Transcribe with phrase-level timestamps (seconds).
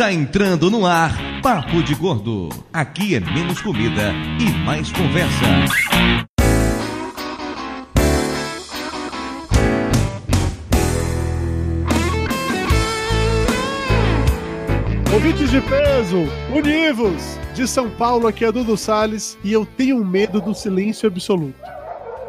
[0.00, 2.48] Está entrando no ar Papo de Gordo.
[2.72, 5.44] Aqui é menos comida e mais conversa.
[15.12, 17.38] Ouvintes de peso, univos!
[17.54, 21.79] De São Paulo, aqui é Dudu Salles e eu tenho medo do silêncio absoluto.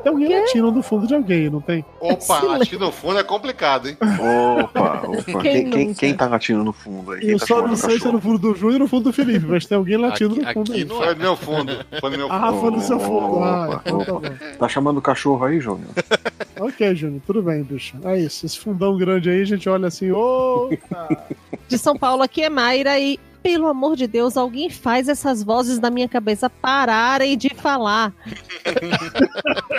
[0.03, 1.85] Tem alguém latindo no fundo de alguém, não tem?
[1.99, 3.97] Opa, latindo no fundo é complicado, hein?
[4.01, 5.41] Opa, opa.
[5.41, 7.29] Quem, quem, quem tá latindo no fundo aí?
[7.29, 9.13] Eu tá só não sei se é no fundo do Júnior ou no fundo do
[9.13, 10.85] Felipe, mas tem alguém latindo Aqui- no fundo aqui aí.
[10.87, 11.85] não Foi no meu fundo.
[11.99, 12.59] Foi no meu Ah, fundo.
[12.61, 13.43] foi no seu fundo.
[13.43, 14.29] Ah, Opa, então tá opa.
[14.59, 15.89] Tá chamando o cachorro aí, Júnior?
[16.59, 17.97] Ok, Júnior, tudo bem, bicho.
[18.03, 18.45] É isso.
[18.45, 20.69] Esse fundão grande aí, a gente olha assim, ô.
[21.67, 25.79] de São Paulo aqui é Mayra e, pelo amor de Deus, alguém faz essas vozes
[25.79, 28.13] na minha cabeça pararem de falar.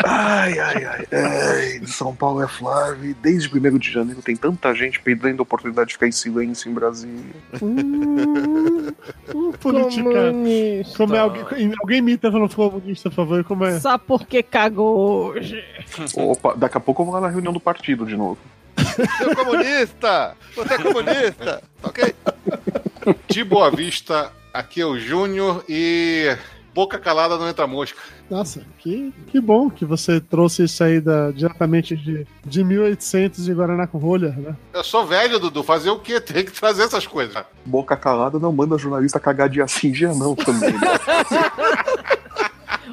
[0.05, 1.07] Ai, ai, ai.
[1.13, 1.79] ai.
[1.81, 3.15] De São Paulo é Flávio.
[3.23, 6.75] Desde 1 de janeiro tem tanta gente perdendo a oportunidade de ficar em silêncio em
[6.75, 7.35] Brasília.
[7.63, 8.89] Hum,
[9.35, 10.03] hum, política.
[10.03, 10.97] Comunista.
[10.97, 13.79] Como é alguém, alguém imita falando comunista, por favor, como é?
[13.79, 15.63] Só porque cagou hoje.
[16.17, 18.39] Opa, daqui a pouco eu vou lá na reunião do partido de novo.
[19.19, 20.37] Seu comunista!
[20.55, 21.63] Você é comunista!
[21.83, 22.15] Ok?
[23.29, 26.37] De Boa Vista, aqui é o Júnior e.
[26.75, 27.99] Boca calada não entra mosca.
[28.31, 33.53] Nossa, que, que bom que você trouxe isso aí da, diretamente de, de 1800 de
[33.53, 34.57] Guaraná com rolha, né?
[34.73, 35.63] Eu sou velho, Dudu.
[35.63, 36.19] Fazer o quê?
[36.19, 37.45] Tem que trazer essas coisas.
[37.67, 40.73] Boca calada não manda jornalista cagar dia sim, dia não também.
[40.73, 40.79] né?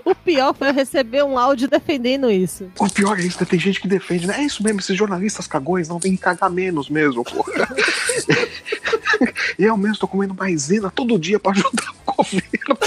[0.10, 2.72] O pior foi eu receber um áudio defendendo isso.
[2.80, 3.46] O pior é isso, né?
[3.48, 4.40] tem gente que defende, né?
[4.40, 7.70] É isso mesmo, esses jornalistas cagões não tem que cagar menos mesmo, porra.
[9.60, 12.78] eu mesmo tô comendo maisena todo dia pra ajudar o governo.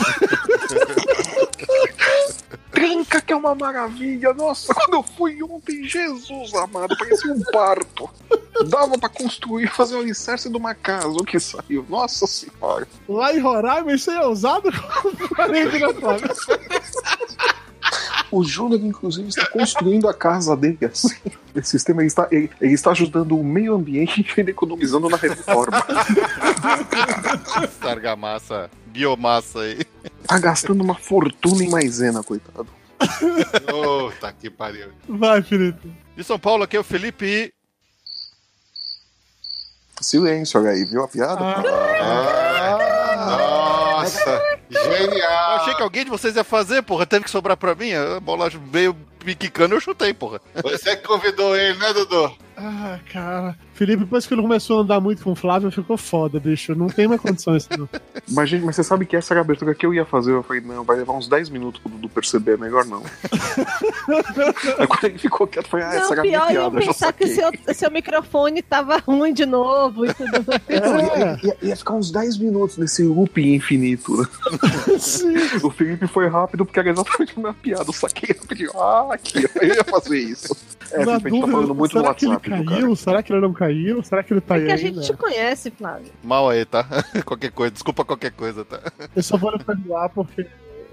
[2.71, 4.33] Tranca que é uma maravilha.
[4.33, 8.09] Nossa, quando eu fui ontem, Jesus amado, parecia um parto.
[8.67, 11.85] Dava pra construir, fazer o alicerce de uma casa, o que saiu.
[11.89, 12.87] Nossa senhora.
[13.09, 14.71] Lá em Roraima, isso aí é usado
[15.03, 16.35] como parede na Flávia.
[18.31, 21.17] O Júnior, inclusive, está construindo a casa dele assim.
[21.55, 25.85] Esse sistema ele está, ele, ele está ajudando o meio ambiente e economizando na reforma.
[27.83, 29.85] Argamassa, biomassa aí.
[30.27, 32.67] Tá gastando uma fortuna em maisena, coitado.
[33.75, 34.89] Ô, tá que pariu.
[35.09, 35.93] Vai, Felipe.
[36.17, 37.53] De São Paulo, aqui é o Felipe e.
[40.01, 41.41] Silêncio, aí, viu a piada?
[41.45, 42.79] Ah,
[43.97, 45.57] nossa, Eu genial.
[45.61, 47.07] achei que alguém de vocês ia fazer, porra.
[47.07, 47.93] Teve que sobrar pra mim.
[47.93, 50.41] A bola veio me quicando, eu chutei, porra.
[50.63, 52.37] Você que convidou ele, né, Dudu?
[52.57, 53.57] Ah, cara.
[53.75, 56.75] Felipe, depois que ele começou a andar muito com o Flávio, ficou foda, bicho.
[56.75, 57.69] Não tem mais condições.
[57.77, 57.89] Não.
[58.31, 60.33] Mas, gente, mas você sabe que essa era a abertura que eu ia fazer.
[60.33, 63.03] Eu falei, não, vai levar uns 10 minutos pro Dudu perceber, melhor não.
[64.79, 66.71] aí quando ele ficou quieto, eu falei, ah, essa era a minha pior é eu
[66.71, 70.63] piada, já pensar que o seu, seu microfone tava ruim de novo e tudo mais.
[70.69, 70.79] É.
[70.79, 74.17] ia, ia- ia ficar uns 10 minutos nesse looping infinito.
[74.17, 74.27] né?
[74.99, 75.35] Sim.
[75.63, 77.85] O Felipe foi rápido porque era exatamente a minha piada.
[77.89, 78.71] Eu saquei rapidinho.
[78.79, 80.57] Ah, aqui, eu ia fazer isso.
[80.93, 82.97] É, Na Felipe, a gente tá falando muito no será que ele caiu?
[82.97, 84.03] Será que ele não caiu?
[84.03, 86.13] Será que ele tá É aí que a gente te conhece, Flávio.
[86.23, 86.87] Mal aí, tá?
[87.25, 87.73] qualquer coisa.
[87.73, 88.81] Desculpa qualquer coisa, tá?
[89.15, 90.47] Eu só vou lhe perdoar porque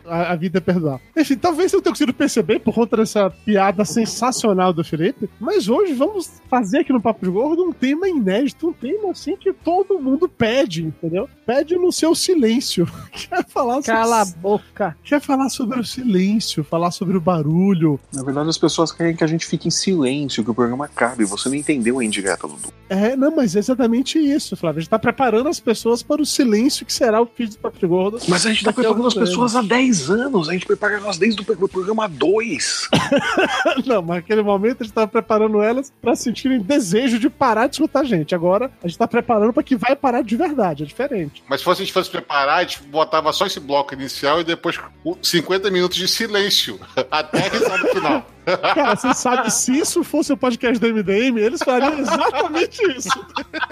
[0.10, 1.00] a, a vida é perdoar.
[1.16, 5.94] Enfim, talvez eu tenha conseguido perceber por conta dessa piada sensacional do Felipe, mas hoje
[5.94, 10.00] vamos fazer aqui no Papo de Gordo um tema inédito, um tema assim que todo
[10.00, 11.30] mundo pede, entendeu?
[11.46, 12.88] Pede no seu silêncio.
[13.12, 14.42] Quer falar Cala a sobre...
[14.42, 14.98] boca.
[15.04, 18.00] Quer falar sobre o silêncio, falar sobre o barulho.
[18.14, 21.24] Na verdade, as pessoas querem que a gente fique em silêncio, que o programa acabe.
[21.26, 22.74] Você não entendeu a indireta, Dudu.
[22.90, 24.80] É, não, mas é exatamente isso, Flávio.
[24.80, 27.78] A gente tá preparando as pessoas para o silêncio que será o feed do Papo
[27.78, 28.20] de Gordo.
[28.28, 30.48] Mas a gente tá preparando as pessoas há 10 anos.
[30.50, 32.90] A gente prepara elas desde o pro- programa 2.
[33.88, 37.76] Não, mas naquele momento a gente tava preparando elas pra sentirem desejo de parar de
[37.76, 38.36] escutar a gente.
[38.36, 41.44] Agora a gente tá preparando pra que vai parar de verdade, é diferente.
[41.50, 44.44] Mas se fosse, a gente fosse preparar, a gente botava só esse bloco inicial e
[44.44, 46.80] depois o- 50 minutos de silêncio.
[47.10, 48.26] Até a risada final.
[48.58, 53.10] Cara, você sabe, se isso fosse o podcast do MDM, eles fariam exatamente isso.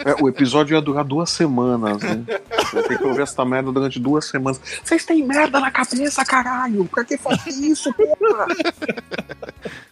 [0.06, 2.24] É, o episódio ia durar duas semanas, né?
[2.88, 4.60] Ter que ouvir essa merda durante duas semanas.
[4.84, 6.86] Vocês têm merda na cabeça, caralho!
[6.86, 8.48] Pra que fazer isso, porra?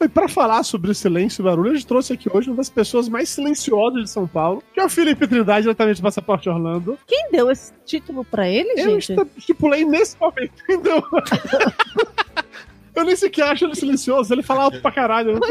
[0.02, 3.10] E pra falar sobre silêncio e barulho, a gente trouxe aqui hoje uma das pessoas
[3.10, 6.98] mais silenciosas de São Paulo, que é o Felipe Trindade, diretamente do Passaporte Orlando.
[7.08, 9.12] Quem deu esse título pra ele, Eu gente?
[9.14, 11.04] esta- estipulei nesse momento, entendeu?
[12.96, 15.40] Eu nem sequer acho ele silencioso, ele fala alto pra caralho.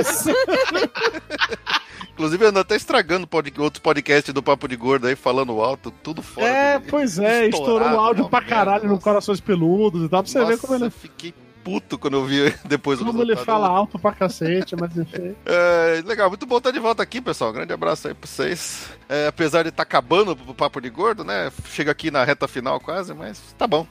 [2.13, 3.53] Inclusive, anda até estragando pod...
[3.59, 6.47] outros podcasts do Papo de Gordo aí, falando alto, tudo fora.
[6.47, 9.03] É, pois é, estourou o áudio pra caralho no nossa.
[9.03, 12.25] Corações Peludos e tal, pra você ver Nossa, como ele é fiquei puto quando eu
[12.25, 15.35] vi depois o Como ele fala alto pra cacete, mas enfim.
[15.47, 17.53] É, legal, muito bom estar de volta aqui, pessoal.
[17.53, 18.89] Grande abraço aí pra vocês.
[19.09, 21.51] É, apesar de estar acabando o papo de gordo, né?
[21.67, 23.87] Chega aqui na reta final quase, mas tá bom.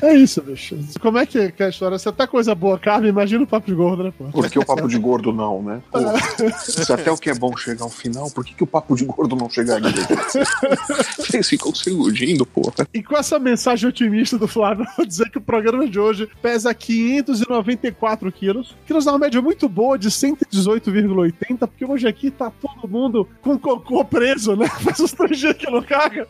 [0.00, 0.76] É isso, bicho.
[1.00, 1.98] Como é que é a história?
[1.98, 4.24] Se até coisa boa cabe, imagina o papo de gordo, né, pô?
[4.24, 5.82] Por que o papo de gordo não, né?
[5.90, 5.98] Pô,
[6.58, 9.04] se até o que é bom chega ao final, por que, que o papo de
[9.04, 9.90] gordo não chegaria?
[11.16, 12.86] Vocês ficam se iludindo, porra.
[12.92, 16.28] E com essa mensagem otimista do Flávio, eu vou dizer que o programa de hoje
[16.40, 22.30] pesa 594 quilos, que nos dá uma média muito boa de 118,80, porque hoje aqui
[22.30, 24.68] tá todo mundo com cocô preso, né?
[24.80, 26.28] Faz uns três dias que não caga.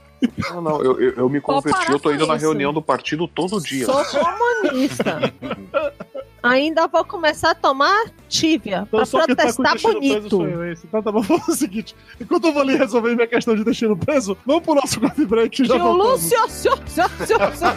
[0.51, 2.45] Não, não, eu, eu, eu me converti, eu tô indo na isso.
[2.45, 3.87] reunião do partido todo dia.
[3.87, 5.33] Sou comunista.
[6.43, 10.65] Ainda vou começar a tomar tívia Então pra tá protestar preso bonito.
[10.65, 10.87] esse.
[10.87, 11.95] Então tá bom, vamos fazer o seguinte.
[12.21, 15.65] Enquanto eu vou ali resolver minha questão de intestino preso, vamos pro nosso coffee break
[15.65, 16.23] já Tio voltamos.
[16.23, 17.77] Lúcio, senhor, senhor, senhor, senhor.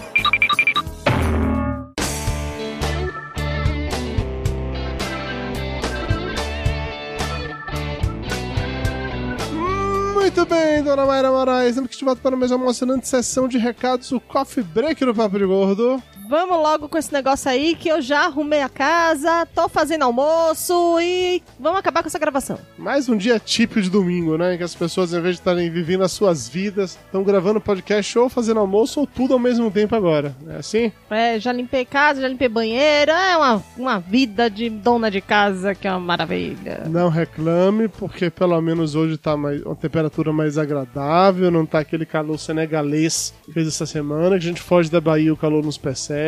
[10.33, 11.71] Muito bem, dona Mayra Moraes.
[11.71, 15.45] Estamos aqui para mais uma emocionante sessão de recados, o Coffee Break no Papo de
[15.45, 16.01] Gordo.
[16.31, 20.97] Vamos logo com esse negócio aí que eu já arrumei a casa, tô fazendo almoço
[21.01, 22.57] e vamos acabar com essa gravação.
[22.77, 24.55] Mais um dia típico de domingo, né?
[24.55, 28.17] Em que as pessoas, em vez de estarem vivendo as suas vidas, estão gravando podcast
[28.17, 30.33] ou fazendo almoço ou tudo ao mesmo tempo agora.
[30.47, 30.89] É assim?
[31.09, 35.75] É, já limpei casa, já limpei banheiro, é uma, uma vida de dona de casa
[35.75, 36.85] que é uma maravilha.
[36.87, 42.05] Não reclame, porque pelo menos hoje tá mais, uma temperatura mais agradável, não tá aquele
[42.05, 45.61] calor senegalês que fez essa semana, que a gente foge da Bahia e o calor
[45.61, 46.20] nos persegue.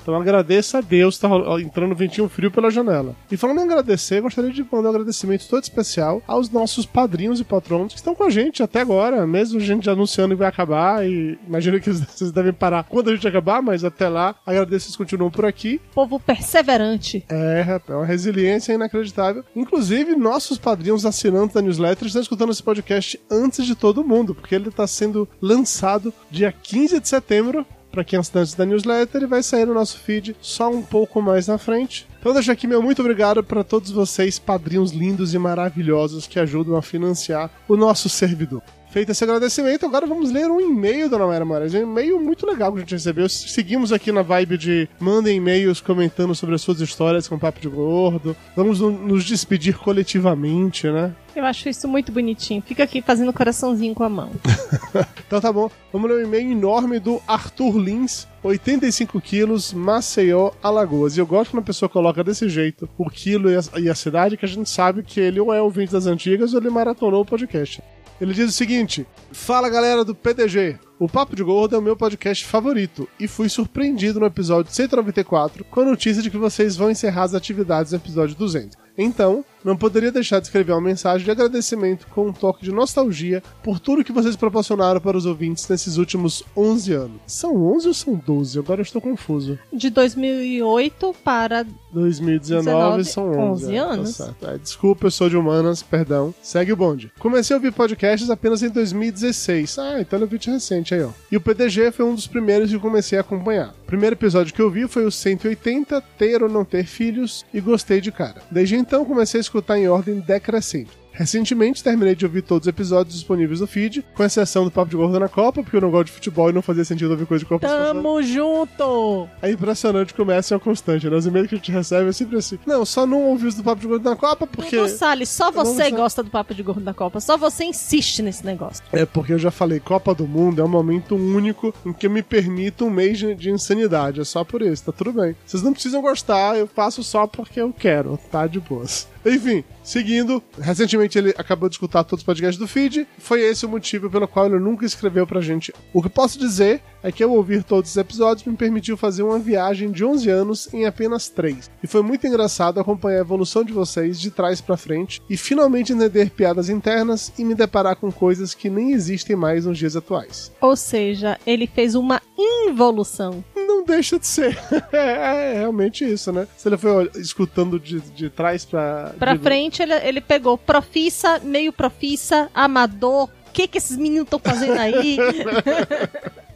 [0.00, 1.28] Então agradeça a Deus, tá
[1.60, 3.14] entrando ventinho frio pela janela.
[3.30, 7.44] E falando em agradecer, gostaria de mandar um agradecimento todo especial aos nossos padrinhos e
[7.44, 11.06] patronos que estão com a gente até agora, mesmo a gente anunciando que vai acabar,
[11.06, 14.92] e imagino que vocês devem parar quando a gente acabar, mas até lá, agradeço que
[14.92, 15.80] vocês continuam por aqui.
[15.94, 17.24] Povo perseverante.
[17.28, 19.44] É, rapaz, é uma resiliência inacreditável.
[19.54, 24.54] Inclusive, nossos padrinhos assinantes da newsletter estão escutando esse podcast antes de todo mundo, porque
[24.54, 27.66] ele está sendo lançado dia 15 de setembro.
[27.90, 31.22] Para quem é assinante da newsletter, e vai sair no nosso feed só um pouco
[31.22, 32.06] mais na frente.
[32.20, 36.76] Então, deixa aqui meu muito obrigado para todos vocês, padrinhos lindos e maravilhosos que ajudam
[36.76, 38.62] a financiar o nosso servidor.
[38.90, 41.74] Feito esse agradecimento, agora vamos ler um e-mail, dona Mayra Moraes.
[41.74, 43.28] Um e-mail muito legal que a gente recebeu.
[43.28, 47.60] Seguimos aqui na vibe de mandem e-mails comentando sobre as suas histórias com o Papo
[47.60, 48.34] de Gordo.
[48.56, 51.14] Vamos no- nos despedir coletivamente, né?
[51.36, 52.62] Eu acho isso muito bonitinho.
[52.66, 54.30] Fica aqui fazendo coraçãozinho com a mão.
[55.28, 61.14] Então tá bom, vamos ler um e-mail enorme do Arthur Lins, 85 quilos, Maceió, Alagoas.
[61.14, 63.94] E eu gosto quando a pessoa coloca desse jeito o quilo e a, e a
[63.94, 67.20] cidade, que a gente sabe que ele ou é ouvinte das antigas ou ele maratonou
[67.20, 67.82] o podcast.
[68.20, 70.78] Ele diz o seguinte: Fala galera do PDG.
[71.00, 75.62] O Papo de Gordo é o meu podcast favorito e fui surpreendido no episódio 194
[75.62, 78.76] com a notícia de que vocês vão encerrar as atividades no episódio 200.
[78.98, 83.40] Então, não poderia deixar de escrever uma mensagem de agradecimento com um toque de nostalgia
[83.62, 87.20] por tudo que vocês proporcionaram para os ouvintes nesses últimos 11 anos.
[87.24, 88.58] São 11 ou são 12?
[88.58, 89.56] Agora eu estou confuso.
[89.72, 94.20] De 2008 para 2019 19, são 11, 11 é, tá anos.
[94.20, 96.34] É, desculpa, eu sou de humanas, perdão.
[96.42, 97.12] Segue o bonde.
[97.20, 99.78] Comecei a ouvir podcasts apenas em 2016.
[99.78, 101.10] Ah, então é um vídeo recente aí, ó.
[101.30, 103.74] E o PDG foi um dos primeiros que comecei a acompanhar.
[103.82, 107.60] O primeiro episódio que eu vi foi o 180, Ter ou Não Ter Filhos, e
[107.60, 108.42] gostei de cara.
[108.50, 110.97] Desde então comecei a escutar em ordem decrescente.
[111.18, 114.96] Recentemente terminei de ouvir todos os episódios disponíveis no feed, com exceção do Papo de
[114.96, 117.42] Gordo na Copa, porque eu não gosto de futebol e não fazia sentido ouvir coisa
[117.42, 117.66] de Copa.
[117.66, 119.28] Tamo junto!
[119.42, 121.16] É impressionante como essa é uma constante, né?
[121.16, 122.56] Os e-mails que a gente recebe é sempre assim.
[122.64, 124.76] Não, só não ouvi os do Papo de Gordo na Copa porque.
[124.76, 127.18] Dudu Salles, só você gosta do papo de gordo da Copa.
[127.18, 128.84] Só você insiste nesse negócio.
[128.92, 132.10] É porque eu já falei, Copa do Mundo é um momento único em que eu
[132.10, 134.20] me permito um mês de, de insanidade.
[134.20, 135.34] É só por isso, tá tudo bem.
[135.44, 139.08] Vocês não precisam gostar, eu faço só porque eu quero, tá de boas.
[139.24, 143.06] Enfim, seguindo, recentemente ele acabou de escutar todos os podcasts do feed.
[143.18, 145.72] Foi esse o motivo pelo qual ele nunca escreveu pra gente.
[145.92, 149.38] O que posso dizer é que ao ouvir todos os episódios me permitiu fazer uma
[149.38, 151.70] viagem de 11 anos em apenas 3.
[151.82, 155.92] E foi muito engraçado acompanhar a evolução de vocês de trás pra frente e finalmente
[155.92, 160.52] entender piadas internas e me deparar com coisas que nem existem mais nos dias atuais.
[160.60, 163.44] Ou seja, ele fez uma involução.
[163.54, 164.58] Não deixa de ser.
[164.92, 166.46] é, é realmente isso, né?
[166.56, 169.07] Se ele foi escutando de, de trás pra.
[169.18, 173.24] Pra de- frente, ele, ele pegou profissa, meio profissa, amador.
[173.48, 175.16] O que, que esses meninos estão fazendo aí?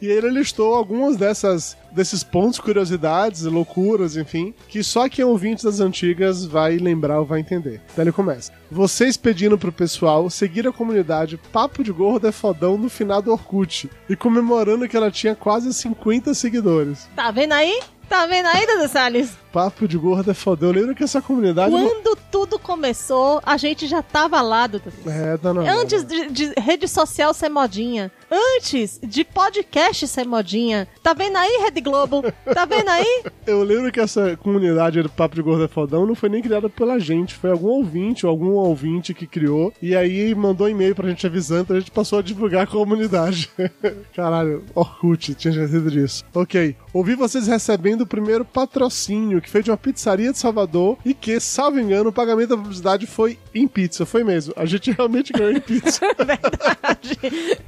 [0.01, 5.63] E ele listou algumas dessas desses pontos, curiosidades, loucuras, enfim, que só quem é ouvinte
[5.63, 7.79] das antigas vai lembrar ou vai entender.
[7.93, 8.51] Então ele começa.
[8.69, 13.31] Vocês pedindo pro pessoal seguir a comunidade Papo de Gordo é Fodão no final do
[13.31, 17.07] Orkut e comemorando que ela tinha quase 50 seguidores.
[17.15, 17.79] tá vendo aí?
[18.09, 19.37] Tá vendo aí, Dudu Salles?
[19.51, 20.69] Papo de Gordo é Fodão.
[20.69, 21.71] Eu lembro que essa comunidade...
[21.71, 24.91] Quando tudo começou, a gente já tava lá, Dudu.
[25.05, 28.11] É, dona Antes de, de rede social ser modinha.
[28.31, 30.87] Antes de podcast ser modinha.
[31.03, 32.23] Tá vendo aí, Rede Globo?
[32.53, 33.23] Tá vendo aí?
[33.45, 36.69] Eu lembro que essa comunidade do Papo de Gordo é Fodão não foi nem criada
[36.69, 41.09] pela gente, foi algum ouvinte ou algum ouvinte que criou, e aí mandou e-mail pra
[41.09, 43.51] gente avisando, então a gente passou a divulgar a comunidade.
[44.15, 46.23] Caralho, Orkut, tinha esquecido disso.
[46.33, 51.13] Ok, ouvi vocês recebendo o primeiro patrocínio, que foi de uma pizzaria de Salvador, e
[51.13, 54.53] que, salvo engano, o pagamento da publicidade foi em pizza, foi mesmo.
[54.55, 56.01] A gente realmente ganhou em pizza.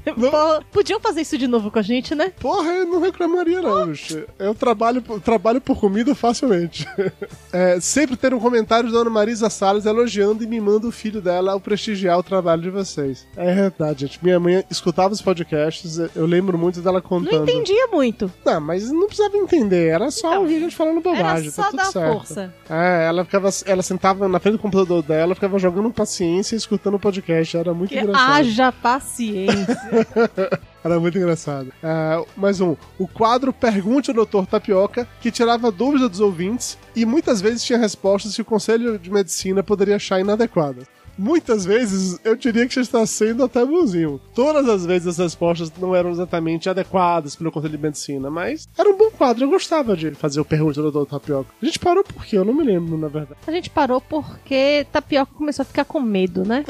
[0.05, 2.32] Pô, podiam fazer isso de novo com a gente, né?
[2.39, 4.24] Porra, eu não reclamaria não, bicho.
[4.38, 6.88] Eu trabalho, trabalho por comida facilmente.
[7.51, 11.53] É, sempre ter um comentário da Dona Marisa Salles elogiando e mimando o filho dela
[11.53, 13.25] ao prestigiar o trabalho de vocês.
[13.38, 14.20] É verdade, gente.
[14.22, 17.32] Minha mãe escutava os podcasts, eu lembro muito dela contando.
[17.32, 18.29] Não entendia muito.
[18.44, 21.69] Não, mas não precisava entender, era só ouvir a gente falando bobagem, Era só tá
[21.69, 22.13] tudo dar certo.
[22.13, 22.53] força.
[22.69, 26.95] É, ela ficava, ela sentava na frente do computador dela, ficava jogando paciência e escutando
[26.95, 28.31] o podcast, era muito Que engraçado.
[28.31, 29.65] haja paciência.
[30.86, 31.74] Era muito engraçado.
[31.81, 32.75] Ah, mais um.
[33.00, 34.45] O quadro Pergunte ao Dr.
[34.48, 39.10] Tapioca, que tirava dúvidas dos ouvintes e muitas vezes tinha respostas que o Conselho de
[39.10, 40.86] Medicina poderia achar inadequadas.
[41.17, 44.19] Muitas vezes eu diria que já está sendo até bonzinho.
[44.34, 48.89] Todas as vezes as respostas não eram exatamente adequadas pelo Conselho de Medicina, mas era
[48.89, 49.45] um bom quadro.
[49.45, 51.10] Eu gostava de fazer o Pergunte ao Dr.
[51.10, 51.50] Tapioca.
[51.62, 52.38] A gente parou por quê?
[52.38, 53.39] Eu não me lembro, na verdade.
[53.48, 56.63] A gente parou porque Tapioca começou a ficar com medo, né?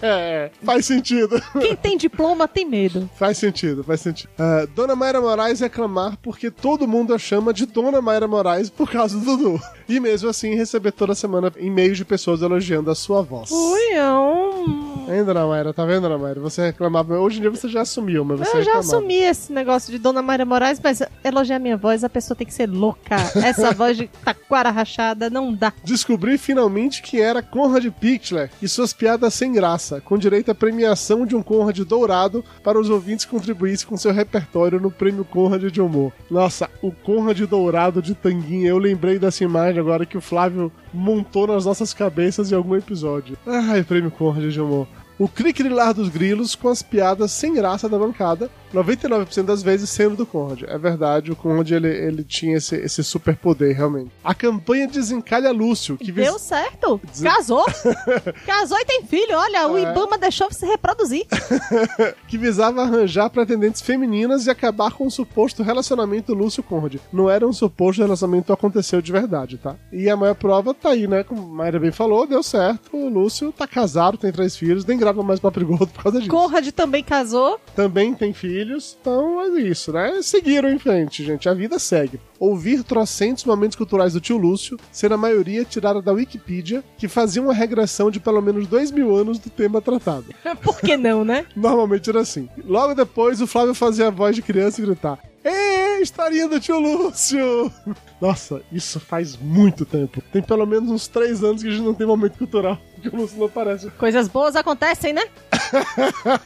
[0.00, 1.40] É, faz sentido.
[1.60, 3.08] Quem tem diploma tem medo.
[3.16, 4.30] Faz sentido, faz sentido.
[4.38, 8.90] Ah, Dona Mayra Moraes reclamar porque todo mundo a chama de Dona Mayra Moraes por
[8.90, 9.60] causa do Dudu.
[9.92, 13.50] E mesmo assim receber toda semana e-mails de pessoas elogiando a sua voz.
[13.50, 14.92] Ui, é um...
[15.06, 15.74] Hein, Dona Mayra?
[15.74, 16.40] Tá vendo, Dona Mayra?
[16.40, 17.18] Você reclamava.
[17.18, 18.96] Hoje em dia você já assumiu, mas você Eu já reclamava.
[18.96, 22.54] assumi esse negócio de Dona Maria Moraes, mas elogiar minha voz, a pessoa tem que
[22.54, 23.16] ser louca.
[23.44, 25.74] Essa voz de taquara rachada não dá.
[25.84, 31.26] Descobri finalmente que era Conrad Pichler e suas piadas sem graça, com direito à premiação
[31.26, 35.64] de um Conrad dourado para os ouvintes que contribuíssem com seu repertório no prêmio Conrad
[35.64, 36.12] de humor.
[36.30, 41.46] Nossa, o Conrad dourado de tanguinha, eu lembrei dessa imagem agora que o Flávio montou
[41.46, 43.36] nas nossas cabeças em algum episódio.
[43.46, 44.86] Ai, prêmio Conrad de humor.
[45.18, 50.16] O cricrilar dos grilos com as piadas sem graça da bancada, 99% das vezes sendo
[50.16, 50.62] do Conrad.
[50.66, 54.10] É verdade, o Conrad ele, ele tinha esse, esse superpoder, realmente.
[54.24, 57.00] A campanha Desencalha Lúcio, que vis- Deu certo.
[57.22, 57.64] Casou.
[58.46, 59.36] Casou e tem filho.
[59.36, 59.82] Olha, o É.
[59.82, 61.26] Ibama deixou se reproduzir.
[62.28, 66.96] que visava arranjar pretendentes femininas e acabar com o suposto relacionamento Lúcio Conrad.
[67.12, 69.76] Não era um suposto relacionamento aconteceu de verdade, tá?
[69.92, 71.22] E a maior prova tá aí, né?
[71.24, 72.96] Como a Mayra bem falou, deu certo.
[72.96, 76.30] O Lúcio tá casado, tem três filhos, nem grava mais papo gordo por causa disso.
[76.30, 77.58] Conrad também casou.
[77.76, 80.20] Também tem filhos, então é isso, né?
[80.22, 81.48] Seguiram em frente, gente.
[81.48, 82.20] A vida segue.
[82.38, 87.42] Ouvir trocentos momentos culturais do tio Lúcio, ser a maioria tirada da Wikipedia, que fazia
[87.42, 90.26] uma regressão de pelo menos dois mil anos do tema tratado.
[90.62, 91.44] Por que não, né?
[91.56, 92.48] Normalmente era assim.
[92.64, 96.78] Logo depois, o Flávio fazia a voz de criança e gritar: Ê, historinha do tio
[96.78, 97.72] Lúcio!
[98.20, 100.22] Nossa, isso faz muito tempo.
[100.32, 102.78] Tem pelo menos uns três anos que a gente não tem momento cultural.
[103.02, 103.90] Que o Lúcio não aparece.
[103.90, 105.22] Coisas boas acontecem, né?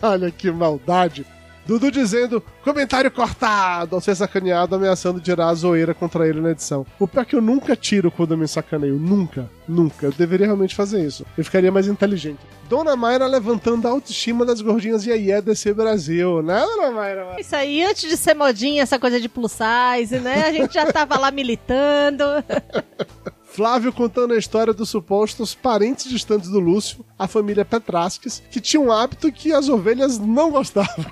[0.01, 1.27] Olha que maldade.
[1.67, 6.87] Dudu dizendo, comentário cortado, ao ser sacaneado, ameaçando tirar a zoeira contra ele na edição.
[6.99, 8.95] O pior é que eu nunca tiro quando eu me sacaneio.
[8.95, 9.51] Nunca.
[9.67, 10.07] Nunca.
[10.07, 11.27] Eu deveria realmente fazer isso.
[11.37, 12.39] Eu ficaria mais inteligente.
[12.69, 17.37] Dona Mayra levantando a autoestima das gordinhas Iê desse Brasil, né, Dona Mayra?
[17.39, 20.45] Isso aí, antes de ser modinha, essa coisa de plus size, né?
[20.47, 22.25] A gente já tava lá militando.
[23.57, 28.79] Flávio contando a história dos supostos parentes distantes do Lúcio, a família Petrasques, que tinha
[28.79, 31.07] um hábito que as ovelhas não gostavam.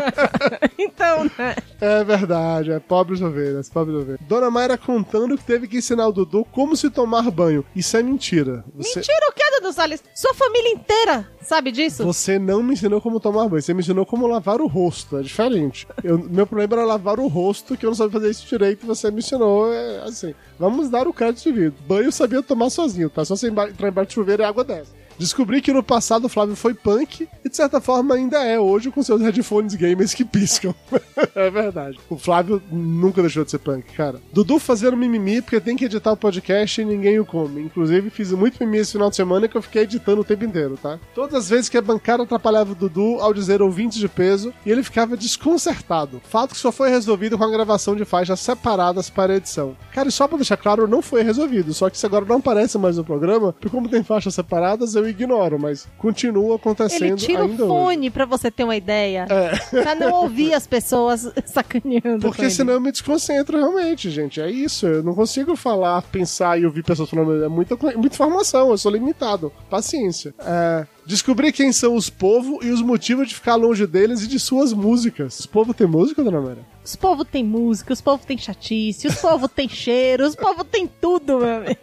[0.78, 1.54] então, né?
[1.78, 4.20] É verdade, é pobres ovelhas, pobres ovelhas.
[4.26, 7.62] Dona Mayra contando que teve que ensinar o Dudu como se tomar banho.
[7.76, 8.64] Isso é mentira.
[8.74, 10.02] Você, Mentira o que, Dudu Salles?
[10.14, 12.02] Sua família inteira sabe disso?
[12.04, 15.18] você não me ensinou como tomar banho, você me ensinou como lavar o rosto.
[15.18, 15.86] É diferente.
[16.02, 19.10] Eu- meu problema era lavar o rosto, que eu não sabia fazer isso direito, você
[19.10, 19.70] me ensinou.
[19.70, 21.73] É, assim, vamos dar o crédito devido.
[21.86, 23.24] Banho sabia tomar sozinho, tá?
[23.24, 24.92] Só você entrar embaixo de chuveiro e água desce.
[25.18, 28.90] Descobri que no passado o Flávio foi punk e de certa forma ainda é hoje
[28.90, 30.74] com seus headphones gamers que piscam.
[31.34, 31.98] é verdade.
[32.08, 34.20] O Flávio nunca deixou de ser punk, cara.
[34.32, 37.62] Dudu fazendo mimimi porque tem que editar o podcast e ninguém o come.
[37.62, 40.78] Inclusive, fiz muito mimimi esse final de semana que eu fiquei editando o tempo inteiro,
[40.80, 40.98] tá?
[41.14, 44.70] Todas as vezes que a bancada atrapalhava o Dudu ao dizer ouvintes de peso e
[44.70, 46.20] ele ficava desconcertado.
[46.28, 49.76] Fato que só foi resolvido com a gravação de faixas separadas para edição.
[49.92, 51.72] Cara, e só pra deixar claro, não foi resolvido.
[51.72, 55.03] Só que isso agora não aparece mais no programa, porque como tem faixas separadas, eu
[55.08, 59.26] ignoro, mas continua acontecendo Ele tira o fone pra você ter uma ideia.
[59.28, 59.82] É.
[59.82, 62.20] Pra não ouvir as pessoas sacaneando.
[62.20, 64.40] Porque senão eu me desconcentro realmente, gente.
[64.40, 64.86] É isso.
[64.86, 67.44] Eu não consigo falar, pensar e ouvir pessoas falando.
[67.44, 69.52] É muita, muita informação, eu sou limitado.
[69.70, 70.34] Paciência.
[70.40, 74.38] É, descobrir quem são os povos e os motivos de ficar longe deles e de
[74.38, 75.38] suas músicas.
[75.40, 76.74] Os povos têm música, dona Mara?
[76.84, 80.86] Os povos têm música, os povos têm chatice, os povos têm cheiro, os povos têm
[80.86, 81.80] tudo, meu amigo.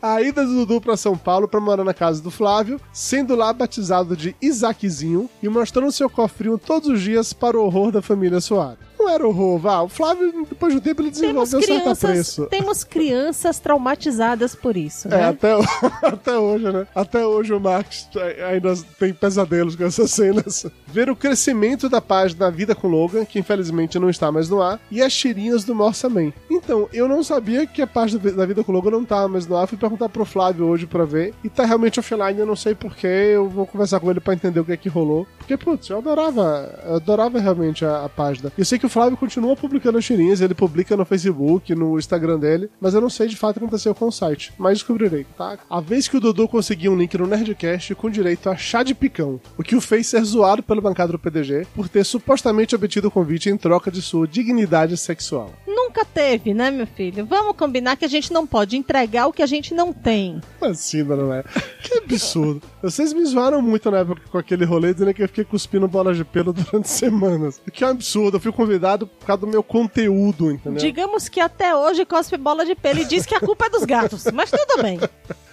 [0.00, 3.52] A ida do Dudu pra São Paulo pra morar na casa do Flávio, sendo lá
[3.52, 8.40] batizado de Isaaczinho e mostrando seu cofrinho todos os dias para o horror da família
[8.40, 8.87] Soares.
[8.98, 9.82] Não era horror, vá.
[9.82, 12.46] O Flávio, depois do tempo, ele desenvolveu certo apreço.
[12.46, 15.28] temos crianças traumatizadas por isso, É, né?
[15.28, 15.52] até,
[16.06, 16.86] até hoje, né?
[16.94, 18.08] Até hoje o Max
[18.50, 20.66] ainda tem pesadelos com essas cenas.
[20.88, 24.80] Ver o crescimento da página Vida com Logan, que infelizmente não está mais no ar,
[24.90, 26.32] e as tirinhas do Morsa Man.
[26.50, 29.56] Então, eu não sabia que a página da Vida com Logan não estava mais no
[29.56, 29.66] ar.
[29.66, 31.34] Fui perguntar pro Flávio hoje pra ver.
[31.44, 33.06] E tá realmente offline, eu não sei porquê.
[33.06, 35.26] Eu vou conversar com ele pra entender o que é que rolou.
[35.38, 38.52] Porque, putz, eu adorava, eu adorava realmente a, a página.
[38.56, 42.38] Eu sei que o Flávio continua publicando as tirinhas, ele publica no Facebook, no Instagram
[42.38, 44.52] dele, mas eu não sei de fato o que aconteceu com o site.
[44.58, 45.58] Mas descobrirei, tá?
[45.68, 48.94] A vez que o Dudu conseguiu um link no Nerdcast com direito a chá de
[48.94, 53.08] picão, o que o fez ser zoado pelo bancado do PDG por ter supostamente obtido
[53.08, 55.52] o convite em troca de sua dignidade sexual.
[55.66, 57.26] Nunca teve, né, meu filho?
[57.26, 60.40] Vamos combinar que a gente não pode entregar o que a gente não tem.
[60.62, 61.44] Assim, não é?
[61.82, 62.62] Que absurdo.
[62.82, 66.16] Vocês me zoaram muito na época com aquele rolê dizendo que eu fiquei cuspindo bolas
[66.16, 67.60] de pelo durante semanas.
[67.72, 68.36] Que absurdo.
[68.36, 70.80] Eu fui convidado por causa do meu conteúdo, entendeu?
[70.80, 73.84] Digamos que até hoje cospe bola de pelo e diz que a culpa é dos
[73.84, 74.98] gatos, mas tudo bem.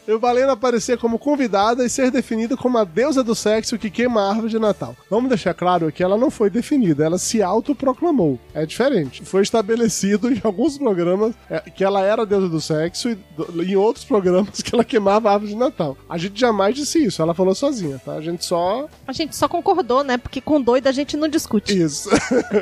[0.08, 4.22] Eu Valendo aparecer como convidada e ser definida como a deusa do sexo que queima
[4.22, 4.96] a árvore de Natal.
[5.10, 8.40] Vamos deixar claro que ela não foi definida, ela se autoproclamou.
[8.54, 9.26] É diferente.
[9.26, 13.18] Foi estabelecido em alguns programas é, que ela era a deusa do sexo e
[13.64, 15.98] em outros programas que ela queimava a árvore de Natal.
[16.08, 18.14] A gente jamais disse isso, ela falou sozinha, tá?
[18.14, 20.18] A gente só A gente só concordou, né?
[20.18, 21.80] Porque com doido a gente não discute.
[21.80, 22.10] Isso.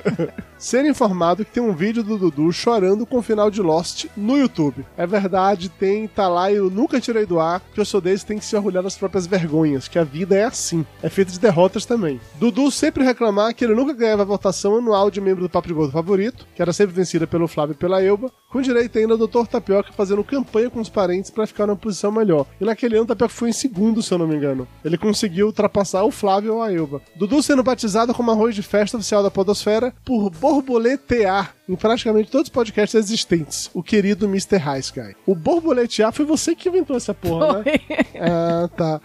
[0.57, 4.37] Ser informado que tem um vídeo do Dudu chorando com o final de Lost no
[4.37, 4.85] YouTube.
[4.95, 8.45] É verdade, tem, tá lá, eu nunca tirei do ar, que sou desse, tem que
[8.45, 10.85] se orgulhar das próprias vergonhas, que a vida é assim.
[11.01, 12.19] É feita de derrotas também.
[12.35, 15.73] Dudu sempre reclamar que ele nunca ganhava a votação anual de membro do Papo de
[15.73, 19.27] Gordo favorito, que era sempre vencida pelo Flávio e pela Elba, com direito ainda ao
[19.27, 19.47] Dr.
[19.47, 22.45] Tapioca fazendo campanha com os parentes pra ficar numa posição melhor.
[22.59, 24.67] E naquele ano o Tapioca foi em segundo, se eu não me engano.
[24.83, 27.01] Ele conseguiu ultrapassar o Flávio ou a Elba.
[27.15, 32.47] Dudu sendo batizado como arroz de festa oficial da Podosfera por borboletear em praticamente todos
[32.47, 33.69] os podcasts existentes.
[33.73, 34.57] O querido Mr.
[34.57, 35.15] High Sky.
[35.25, 37.63] O borboletear foi você que inventou essa porra, né?
[38.19, 39.01] Ah, tá.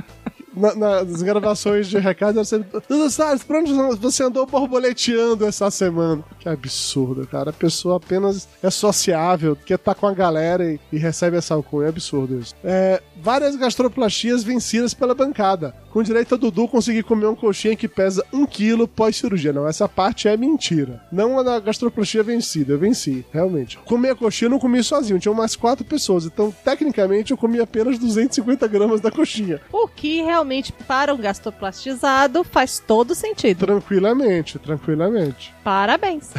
[0.56, 2.80] Na- nas gravações de recado, sempre.
[2.88, 6.24] Dudu Salles, pra onde você andou borboleteando essa semana?
[6.40, 7.50] Que absurdo, cara.
[7.50, 11.86] A pessoa apenas é sociável, quer estar com a galera e, e recebe essa alcunha.
[11.86, 12.56] É absurdo isso.
[12.64, 15.74] É, várias gastroplastias vencidas pela bancada.
[15.90, 19.52] Com direito a Dudu conseguir comer um coxinha que pesa um quilo pós-cirurgia.
[19.52, 21.02] Não, essa parte é mentira.
[21.10, 23.78] Não a da gastroplastia vencida, eu venci, realmente.
[23.78, 26.24] Comer a coxinha eu não comi sozinho, tinham mais quatro pessoas.
[26.24, 29.60] Então, tecnicamente, eu comi apenas 250 gramas da coxinha.
[29.72, 33.66] O que realmente, para um gastoplastizado, faz todo sentido.
[33.66, 35.54] Tranquilamente, tranquilamente.
[35.64, 36.30] Parabéns.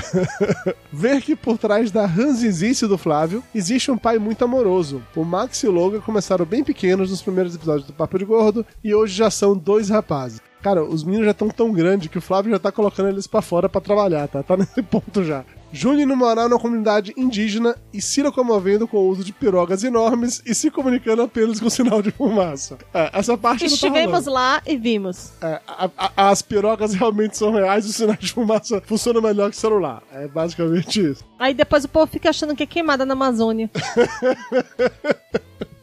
[0.91, 5.03] Ver que por trás da ranzizice do Flávio existe um pai muito amoroso.
[5.15, 8.63] O Max e o Logan começaram bem pequenos nos primeiros episódios do Papo de Gordo
[8.83, 10.39] e hoje já são dois rapazes.
[10.61, 13.41] Cara, os meninos já estão tão grandes que o Flávio já tá colocando eles pra
[13.41, 14.43] fora pra trabalhar, tá?
[14.43, 15.43] Tá nesse ponto já.
[15.71, 20.53] Júnior morar numa comunidade indígena e se locomovendo com o uso de pirogas enormes e
[20.55, 22.77] se comunicando apenas com sinal de fumaça.
[22.93, 24.31] É, essa parte tá Estivemos rolando.
[24.31, 25.31] lá e vimos.
[25.41, 29.49] É, a- a- as pirogas realmente são reais e o sinal de fumaça funciona melhor
[29.51, 30.03] que o celular.
[30.11, 31.23] É basicamente isso.
[31.39, 33.69] Aí depois o povo fica achando que é queimada na Amazônia.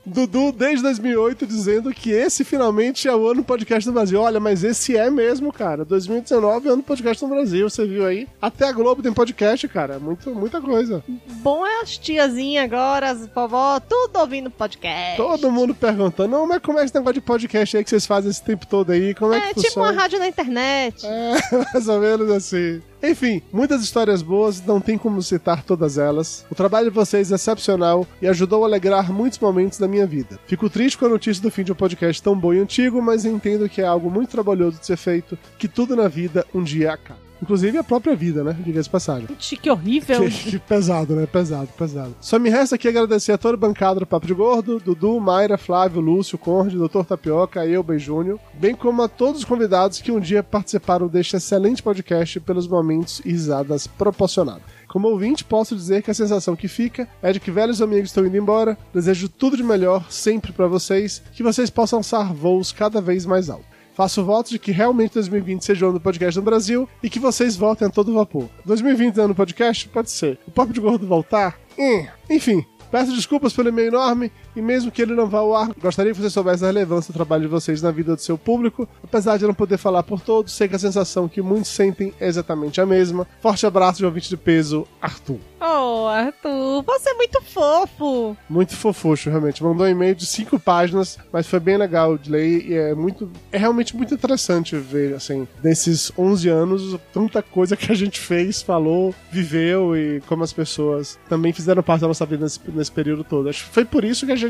[0.07, 4.21] Dudu, desde 2008, dizendo que esse finalmente é o ano podcast no Brasil.
[4.21, 5.85] Olha, mas esse é mesmo, cara.
[5.85, 8.29] 2019 é o ano podcast no Brasil, você viu aí?
[8.41, 9.99] Até a Globo tem podcast, cara.
[9.99, 11.03] Muito, muita coisa.
[11.43, 15.17] Bom é as tiazinhas agora, as vovó, tudo ouvindo podcast.
[15.17, 18.31] Todo mundo perguntando, não, mas como é esse negócio de podcast aí que vocês fazem
[18.31, 19.13] esse tempo todo aí?
[19.13, 20.01] Como é, É que tipo uma funciona?
[20.03, 21.05] rádio na internet.
[21.05, 21.33] É,
[21.75, 22.81] mais ou menos assim.
[23.09, 26.45] Enfim, muitas histórias boas, não tem como citar todas elas.
[26.51, 30.41] O trabalho de vocês é excepcional e ajudou a alegrar muitos momentos da minha vida.
[30.47, 33.25] Fico triste com a notícia do fim de um podcast tão bom e antigo, mas
[33.25, 36.93] entendo que é algo muito trabalhoso de ser feito, que tudo na vida um dia
[36.93, 37.26] acaba.
[37.43, 38.57] Inclusive a própria vida, né?
[38.59, 39.27] De passagem.
[39.29, 40.23] Gente, que horrível.
[40.23, 41.27] Que, que pesado, né?
[41.27, 42.15] Pesado, pesado.
[42.21, 45.59] Só me resta aqui agradecer a toda a bancada do Papo de Gordo, Dudu, Mayra,
[45.59, 47.05] Flávio, Lúcio, Conde, Dr.
[47.05, 51.37] Tapioca, eu, Ben Júnior, bem como a todos os convidados que um dia participaram deste
[51.37, 54.63] excelente podcast pelos momentos e risadas proporcionados.
[54.89, 58.25] Como ouvinte, posso dizer que a sensação que fica é de que velhos amigos estão
[58.25, 58.79] indo embora.
[58.95, 63.51] Desejo tudo de melhor sempre pra vocês, que vocês possam alçar voos cada vez mais
[63.51, 63.76] altos.
[63.97, 67.19] Faço votos de que realmente 2020 seja o ano do podcast no Brasil e que
[67.19, 68.47] vocês voltem a todo vapor.
[68.67, 69.89] 2020 é ano do podcast?
[69.89, 70.39] Pode ser.
[70.47, 71.59] O Papo de Gordo voltar?
[71.79, 72.07] Hum.
[72.29, 76.13] Enfim, peço desculpas pelo e-mail enorme e mesmo que ele não vá ao ar, gostaria
[76.13, 78.89] que você soubesse da relevância do trabalho de vocês na vida do seu público.
[79.05, 82.27] Apesar de não poder falar por todos, sei que a sensação que muitos sentem é
[82.27, 83.27] exatamente a mesma.
[83.41, 85.39] Forte abraço de ouvinte de peso, Arthur.
[85.61, 88.37] Oh, Arthur, você é muito fofo.
[88.49, 89.63] Muito fofucho, realmente.
[89.63, 93.31] Mandou um e-mail de cinco páginas, mas foi bem legal de ler e é muito.
[93.51, 98.63] É realmente muito interessante ver, assim, nesses 11 anos, tanta coisa que a gente fez,
[98.63, 103.25] falou, viveu e como as pessoas também fizeram parte da nossa vida nesse, nesse período
[103.25, 103.49] todo.
[103.49, 104.46] Acho que foi por isso que a gente,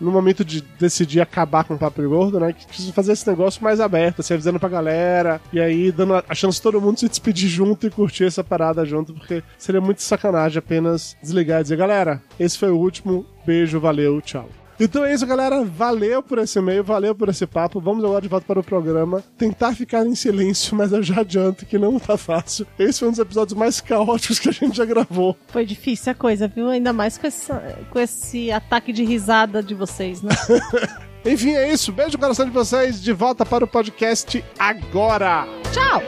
[0.00, 3.62] no momento de decidir acabar com o Papo Gordo, né, que quis fazer esse negócio
[3.62, 7.08] mais aberto, assim, avisando pra galera, e aí dando a chance de todo mundo se
[7.08, 11.76] despedir junto e curtir essa parada junto, porque seria muito sacanagem apenas desligar e dizer,
[11.76, 14.48] galera, esse foi o último, beijo, valeu, tchau.
[14.78, 15.64] Então é isso, galera.
[15.64, 17.80] Valeu por esse e-mail, valeu por esse papo.
[17.80, 19.22] Vamos agora de volta para o programa.
[19.36, 22.66] Tentar ficar em silêncio, mas eu já adianto que não tá fácil.
[22.78, 25.36] Esse foi um dos episódios mais caóticos que a gente já gravou.
[25.48, 26.68] Foi difícil a coisa, viu?
[26.68, 27.52] Ainda mais com esse,
[27.90, 30.34] com esse ataque de risada de vocês, né?
[31.24, 31.90] Enfim, é isso.
[31.90, 33.02] Beijo no coração de vocês.
[33.02, 35.46] De volta para o podcast agora.
[35.72, 36.02] Tchau!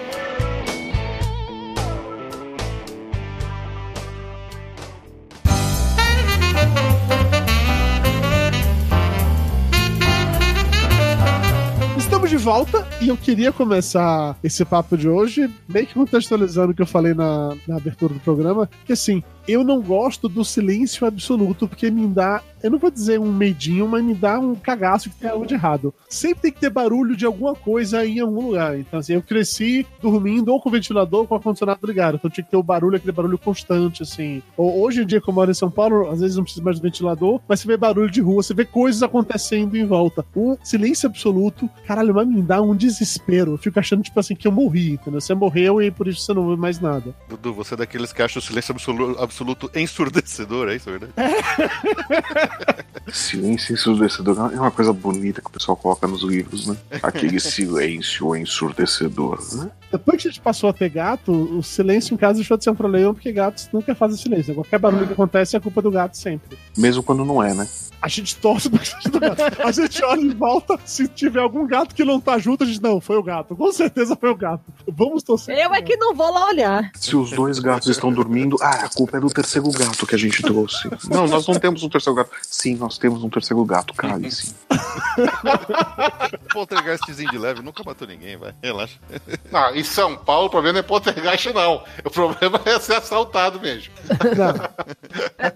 [12.26, 16.74] Estamos de volta e eu queria começar esse papo de hoje meio que contextualizando o
[16.74, 21.06] que eu falei na, na abertura do programa, que assim, eu não gosto do silêncio
[21.06, 25.10] absoluto, porque me dá, eu não vou dizer um medinho, mas me dá um cagaço
[25.10, 25.94] que tem algo de errado.
[26.08, 28.78] Sempre tem que ter barulho de alguma coisa em algum lugar.
[28.78, 32.16] Então, assim, eu cresci dormindo ou com o ventilador ou com o ar-condicionado ligado.
[32.16, 34.42] Então tinha que ter o barulho, aquele barulho constante, assim.
[34.56, 36.78] Ou, hoje em dia, como eu moro em São Paulo, às vezes não precisa mais
[36.78, 40.24] do ventilador, mas você vê barulho de rua, você vê coisas acontecendo em volta.
[40.34, 43.52] O silêncio absoluto, caralho, vai me dar um desespero.
[43.52, 45.20] Eu fico achando, tipo assim, que eu morri, entendeu?
[45.20, 47.14] Você morreu e por isso você não vê mais nada.
[47.28, 51.12] Dudu, você é daqueles que acham o silêncio absoluto, absoluto ensurdecedor, é isso, verdade?
[53.12, 56.76] Silêncio ensurdecedor é uma coisa bonita que o pessoal coloca nos livros, né?
[57.02, 59.70] Aquele silêncio ensurdecedor, né?
[59.92, 62.70] Depois que a gente passou a ter gato, o silêncio em casa deixou de ser
[62.70, 64.54] um problema, porque gatos nunca fazem silêncio.
[64.54, 66.58] Qualquer barulho que acontece é culpa do gato sempre.
[66.76, 67.68] Mesmo quando não é, né?
[68.02, 69.42] A gente torce pra seja do gato.
[69.64, 72.82] A gente olha em volta, se tiver algum gato que não tá junto, a gente,
[72.82, 73.56] não, foi o gato.
[73.56, 74.64] Com certeza foi o gato.
[74.86, 75.56] Vamos torcer.
[75.56, 76.90] Eu é que não vou lá olhar.
[76.94, 80.18] Se os dois gatos estão dormindo, ah, a culpa é do terceiro gato que a
[80.18, 80.88] gente trouxe.
[81.08, 82.30] Não, nós não temos um terceiro gato.
[82.42, 84.54] Sim, nós temos um terceiro gato, cale-se.
[86.52, 88.52] Poltergeistzinho de leve nunca matou ninguém, vai.
[88.62, 88.98] Relaxa.
[89.50, 91.82] Não, em São Paulo o problema não é poltergeist, não.
[92.04, 93.92] O problema é ser assaltado mesmo.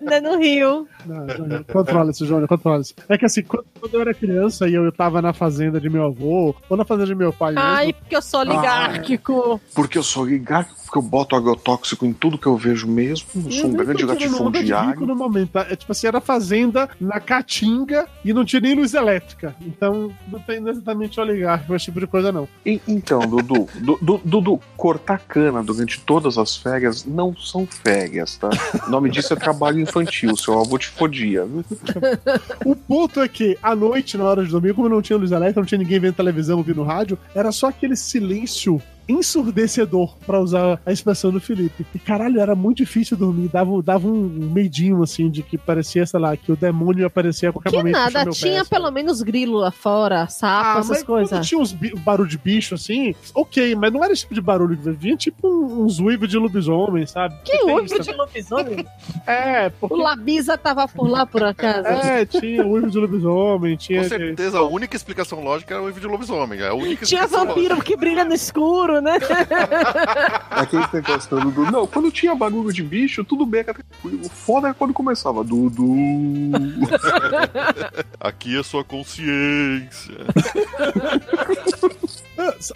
[0.01, 0.89] Não é no Rio.
[1.05, 2.95] Não, não, controla isso, Júnior, controla isso.
[3.09, 6.55] É que assim, quando, eu era criança e eu, tava na fazenda de meu avô,
[6.69, 9.61] ou na fazenda de meu pai Ai, mesmo, porque eu sou oligárquico.
[9.75, 13.27] Porque eu sou ligado, porque eu boto agrotóxico em tudo que eu vejo mesmo.
[13.61, 15.07] Sou um grande latifundiário.
[15.07, 15.51] no momento.
[15.51, 15.67] tá?
[15.71, 19.55] É tipo assim, era fazenda na Caatinga e não tinha nem luz elétrica.
[19.61, 22.49] Então não tem exatamente oligárquico, esse tipo de coisa, não.
[22.65, 28.37] E- Então, Dudu, Du- Du- Dudu, cortar cana durante todas as férias não são férias,
[28.37, 28.51] tá?
[28.87, 31.47] O nome disso é trabalho infantil, seu avô te fodia.
[32.65, 35.61] O ponto é que, à noite, na hora de dormir, como não tinha luz elétrica,
[35.61, 40.93] não tinha ninguém vendo televisão, ouvindo rádio, era só aquele silêncio ensurdecedor, pra usar a
[40.93, 41.85] expressão do Felipe.
[41.95, 43.49] E caralho, era muito difícil dormir.
[43.49, 47.53] Dava, dava um medinho, assim, de que parecia, sei lá, que o demônio aparecia a
[47.53, 47.95] qualquer Que momento.
[47.95, 51.31] nada, meu tinha pé, pelo menos grilo lá fora, sapo, Ah, essas mas coisas.
[51.31, 51.73] quando tinha uns
[52.05, 55.49] barulho de bicho assim, ok, mas não era esse tipo de barulho que vinha, tipo
[55.49, 57.35] uns uivos de lobisomem, sabe?
[57.45, 58.87] Que uivo de lobisomem?
[59.27, 60.03] É, O porque.
[60.03, 61.87] Labisa tava por lá, por acaso.
[61.87, 64.03] É, tinha uivo de lobisomem, tinha.
[64.03, 66.61] Com certeza, a única explicação lógica era o Ivo de lobisomem.
[66.61, 69.19] É a única Tinha vampiro que brilha no escuro, né?
[70.51, 71.71] Aquele negócio do Dudu.
[71.71, 73.65] Não, quando tinha bagulho de bicho, tudo bem.
[74.05, 75.45] O foda é quando começava.
[75.45, 75.95] Dudu.
[78.19, 80.15] Aqui é sua consciência.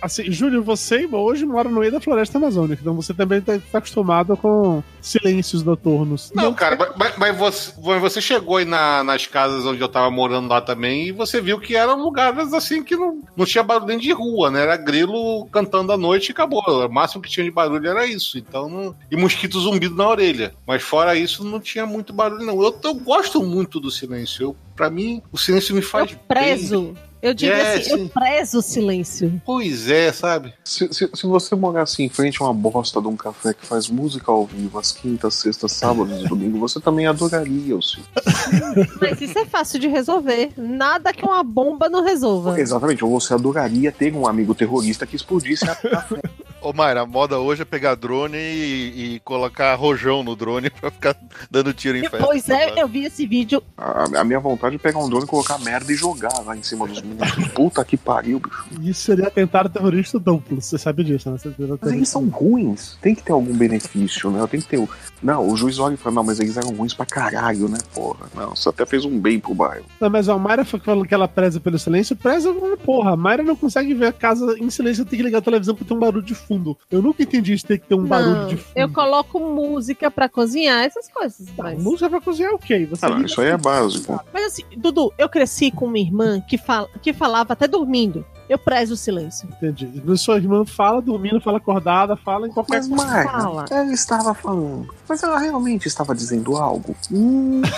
[0.03, 3.79] Assim, Júlio, você hoje mora no meio da floresta amazônica, então você também tá, tá
[3.79, 6.31] acostumado com silêncios noturnos.
[6.35, 10.11] Não, cara, mas, mas você, mas você chegou aí na- nas casas onde eu tava
[10.11, 13.87] morando lá também e você viu que eram lugares assim que não, não tinha barulho
[13.87, 14.62] dentro de rua, né?
[14.62, 16.62] Era grilo cantando à noite e acabou.
[16.66, 18.38] O máximo que tinha de barulho era isso.
[18.38, 18.94] Então não...
[19.11, 20.55] E mosquito zumbido na orelha.
[20.66, 22.62] Mas fora isso, não tinha muito barulho, não.
[22.62, 24.42] Eu, eu gosto muito do silêncio.
[24.42, 26.81] Eu, pra mim, o silêncio me faz Eu prezo.
[26.83, 26.96] bem.
[27.25, 29.41] Eu digo É, assim, eu prezo o silêncio.
[29.47, 30.53] Pois é, sabe?
[30.63, 33.65] Se, se, se você morar assim em frente a uma bosta de um café que
[33.65, 38.13] faz música ao vivo às quintas, sextas, sábados e domingo, você também adoraria o silêncio.
[39.01, 40.53] Mas isso é fácil de resolver.
[40.59, 42.61] Nada que uma bomba não resolva.
[42.61, 46.05] Exatamente, ou você adoraria ter um amigo terrorista que explodisse a, a
[46.64, 50.90] Ô, Mayra, a moda hoje é pegar drone e, e colocar rojão no drone pra
[50.90, 51.14] ficar
[51.50, 52.18] dando tiro em festa.
[52.24, 53.62] Pois é, eu vi esse vídeo.
[53.77, 56.88] A, a minha vontade é pegar um drone, colocar merda e jogar lá em cima
[56.88, 57.29] dos meninos.
[57.55, 58.64] Puta que pariu, bicho.
[58.81, 61.37] Isso seria atentado terrorista duplo, você sabe disso, né?
[61.83, 62.96] Mas eles são ruins.
[63.03, 64.46] Tem que ter algum benefício, né?
[64.50, 64.79] Tem que ter.
[64.79, 64.88] o-
[65.22, 68.27] Não, o juiz olha e fala, não, mas eles eram ruins pra caralho, né, porra?
[68.35, 69.85] Não, você até fez um bem pro bairro.
[70.00, 73.12] Não, mas a Mayra falando que ela preza pelo silêncio, preza uma porra.
[73.12, 75.85] A Mayra não consegue ver a casa em silêncio, tem que ligar a televisão pra
[75.87, 76.54] ter um barulho de fundo.
[76.90, 78.73] Eu nunca entendi isso, tem que ter um barulho Não, de fundo.
[78.77, 81.49] eu coloco música pra cozinhar, essas coisas.
[81.57, 82.87] Mas, Música pra cozinhar, ok.
[82.87, 84.21] Você Ah, não, isso aí é básico.
[84.33, 88.25] mas assim, Dudu, eu cresci com uma irmã que, fala, que falava até dormindo.
[88.47, 89.49] Eu prezo o silêncio.
[89.57, 89.90] Entendi.
[90.19, 93.64] Sua irmã fala dormindo, fala acordada, fala em qualquer Mas, Marga, Fala.
[93.71, 94.95] ela estava falando.
[95.09, 96.95] Mas ela realmente estava dizendo algo?
[97.11, 97.62] Hum,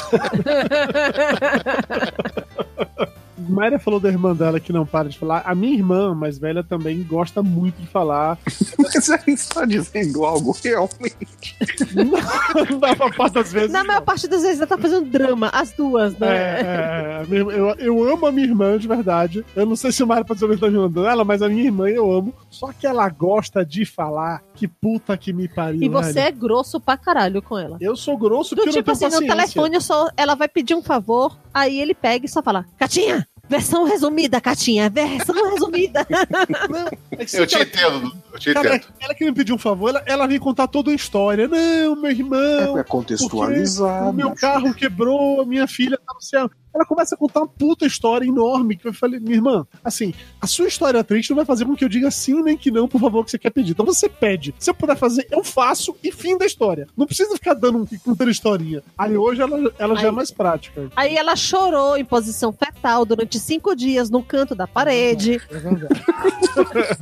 [3.39, 5.43] Mayra falou da irmã dela que não para de falar.
[5.45, 8.39] A minha irmã mais velha também gosta muito de falar.
[8.79, 11.57] mas ela está dizendo algo realmente.
[11.95, 13.71] Não dá pra parte das vezes.
[13.73, 16.27] Na maior parte das vezes ela tá fazendo drama, as duas, É, né?
[16.29, 19.45] é, é, eu, eu- eu amo a minha irmã, de verdade.
[19.55, 21.65] Eu não sei se o Mário pode saber que tá ajudando ela, mas a minha
[21.65, 22.35] irmã eu amo.
[22.51, 25.83] Só que ela gosta de falar que puta que me pariu.
[25.83, 26.27] E você velho.
[26.29, 27.77] é grosso pra caralho com ela.
[27.81, 29.53] Eu sou grosso Do porque tipo eu assim, não tenho no paciência.
[29.63, 33.85] telefone só, ela vai pedir um favor, aí ele pega e só fala: Catinha, versão
[33.85, 36.07] resumida, Catinha, versão resumida.
[37.13, 38.93] É que se Eu te ela- entendo, Dudu, eu te Cara, entendo.
[39.01, 41.49] ela que me pediu um favor, ela, ela vem contar toda a história.
[41.49, 42.79] Não, meu irmão.
[42.79, 44.09] É contextualizar.
[44.09, 46.51] O meu carro quebrou, a minha filha tá no céu.
[46.77, 48.77] Ela começa a contar uma puta história enorme.
[48.77, 51.85] Que eu falei, minha irmã, assim, a sua história triste não vai fazer com que
[51.85, 53.73] eu diga sim nem que não, por favor, que você quer pedir.
[53.73, 54.55] Então você pede.
[54.59, 56.87] Se eu puder fazer, eu faço e fim da história.
[56.97, 58.83] Não precisa ficar dando um contando historinha.
[58.99, 60.91] Aí hoje ela, ela já é Aí- mais prática.
[60.95, 65.41] Aí ela chorou em posição fetal durante cinco dias no canto da parede.
[65.51, 66.01] É verdade.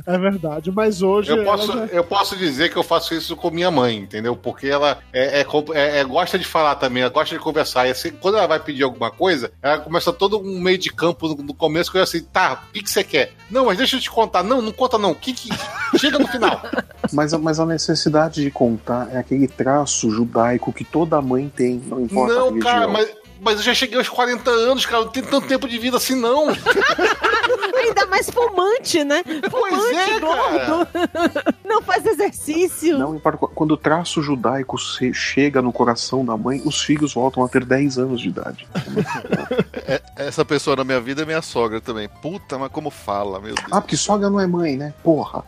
[0.05, 0.71] é verdade.
[0.71, 1.31] Mas hoje.
[1.31, 4.35] Eu ela posso, já- eu posso dizer que eu faço isso com minha mãe, entendeu?
[4.35, 7.87] Porque ela é, é é- é- gosta de falar também, ela gosta de conversar.
[7.87, 11.27] E assim, quando ela vai pedir alguma coisa, ela começa todo um meio de campo
[11.27, 13.33] no, no começo, que eu assim, tá, o que, que você quer?
[13.49, 14.43] Não, mas deixa eu te contar.
[14.43, 15.09] Não, não conta não.
[15.11, 15.49] O que que...
[15.97, 16.61] Chega no final.
[17.13, 21.79] Mas, a- mas a necessidade de contar é aquele traço judaico que toda mãe tem,
[21.85, 23.07] não importa Não, cara, mas,
[23.45, 25.03] mas eu já cheguei aos 40 anos, cara.
[25.05, 26.47] Não tenho tanto tempo de vida assim, não.
[27.77, 29.23] Ainda mais fumante, né?
[29.51, 30.87] Fumante, é, gordo.
[31.63, 32.97] Não faz exercício.
[32.97, 33.37] Não importa.
[33.47, 34.77] Quando o traço judaico
[35.13, 38.67] chega no coração da mãe, os filhos voltam a ter 10 anos de idade.
[39.87, 42.09] É- essa pessoa na minha vida é minha sogra também.
[42.09, 43.67] Puta, mas como fala, meu Deus.
[43.71, 44.95] Ah, porque sogra não é mãe, né?
[45.03, 45.43] Porra.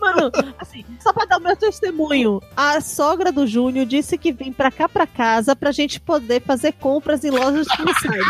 [0.00, 4.50] Mano, assim, só pra dar o meu testemunho, a sogra do Júnior disse que vem
[4.50, 8.20] pra cá pra casa pra gente poder fazer compras em lojas de insider.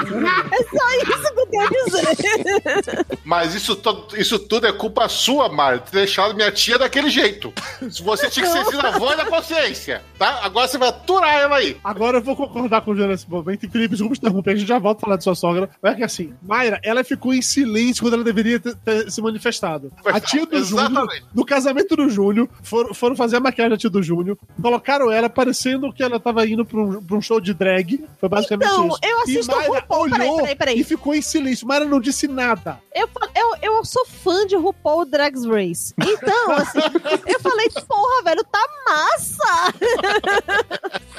[0.53, 3.07] É só isso que eu tenho a dizer.
[3.25, 3.81] Mas isso,
[4.17, 7.53] isso tudo é culpa sua, Mário, ter deixado minha tia daquele jeito.
[7.91, 10.41] Se Você tinha que ser sido a voz da consciência, tá?
[10.43, 11.77] Agora você vai aturar ela aí.
[11.83, 13.65] Agora eu vou concordar com o Júnior nesse momento.
[13.65, 15.69] E Felipe, desculpa te interromper, a gente já volta a falar de sua sogra.
[15.83, 19.21] Mas é que assim, Mayra, ela ficou em silêncio quando ela deveria ter, ter se
[19.21, 19.91] manifestado.
[20.05, 23.77] A tia do Júnior, no casamento do Júnior, foram, foram fazer fazer a maquiagem da
[23.77, 27.41] tia do Júnior, colocaram ela parecendo que ela tava indo pra um, pra um show
[27.41, 27.90] de drag.
[28.19, 28.99] Foi basicamente Então, isso.
[29.03, 30.81] eu assisto e Mayra RuPaul, peraí, olhou peraí, peraí.
[30.81, 31.67] e ficou em silêncio.
[31.67, 32.79] Mayra não disse nada.
[32.95, 35.95] Eu, eu, eu sou fã de RuPaul Drag Race.
[36.01, 36.81] Então, assim,
[37.27, 39.75] eu falei, porra, velho, tá massa!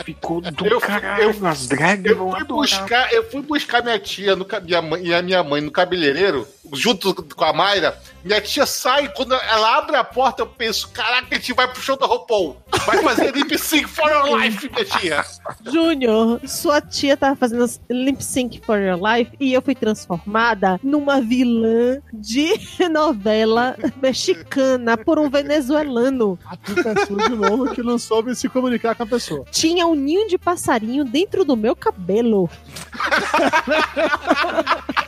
[0.04, 1.48] Ficou do Eu- caralho.
[1.48, 2.62] As drags Eu vão fui, adorar.
[2.82, 6.48] buscar, eu fui buscar minha tia no, minha mãe, e a minha mãe no cabeleireiro,
[6.74, 7.98] junto com a Mayra.
[8.24, 11.82] Minha tia sai, quando ela abre a porta, eu penso: caraca, a gente vai pro
[11.82, 12.58] show da RuPaul.
[12.86, 15.26] Vai fazer lip sync for your life, minha tia.
[15.66, 21.22] Júnior, sua tia tava fazendo lip sync for your life e eu fui transformada numa
[21.22, 22.52] vilã de
[22.92, 26.38] novela mexicana por um venezuelano.
[26.46, 29.46] A culpa é sua de novo que não soube se comunicar com a pessoa.
[29.52, 32.50] Tinha um ninho de passarinho dentro do meu cabelo.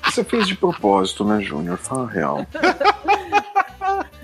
[0.05, 1.77] Você fez de propósito, né, Júnior?
[1.77, 2.47] Fala a real.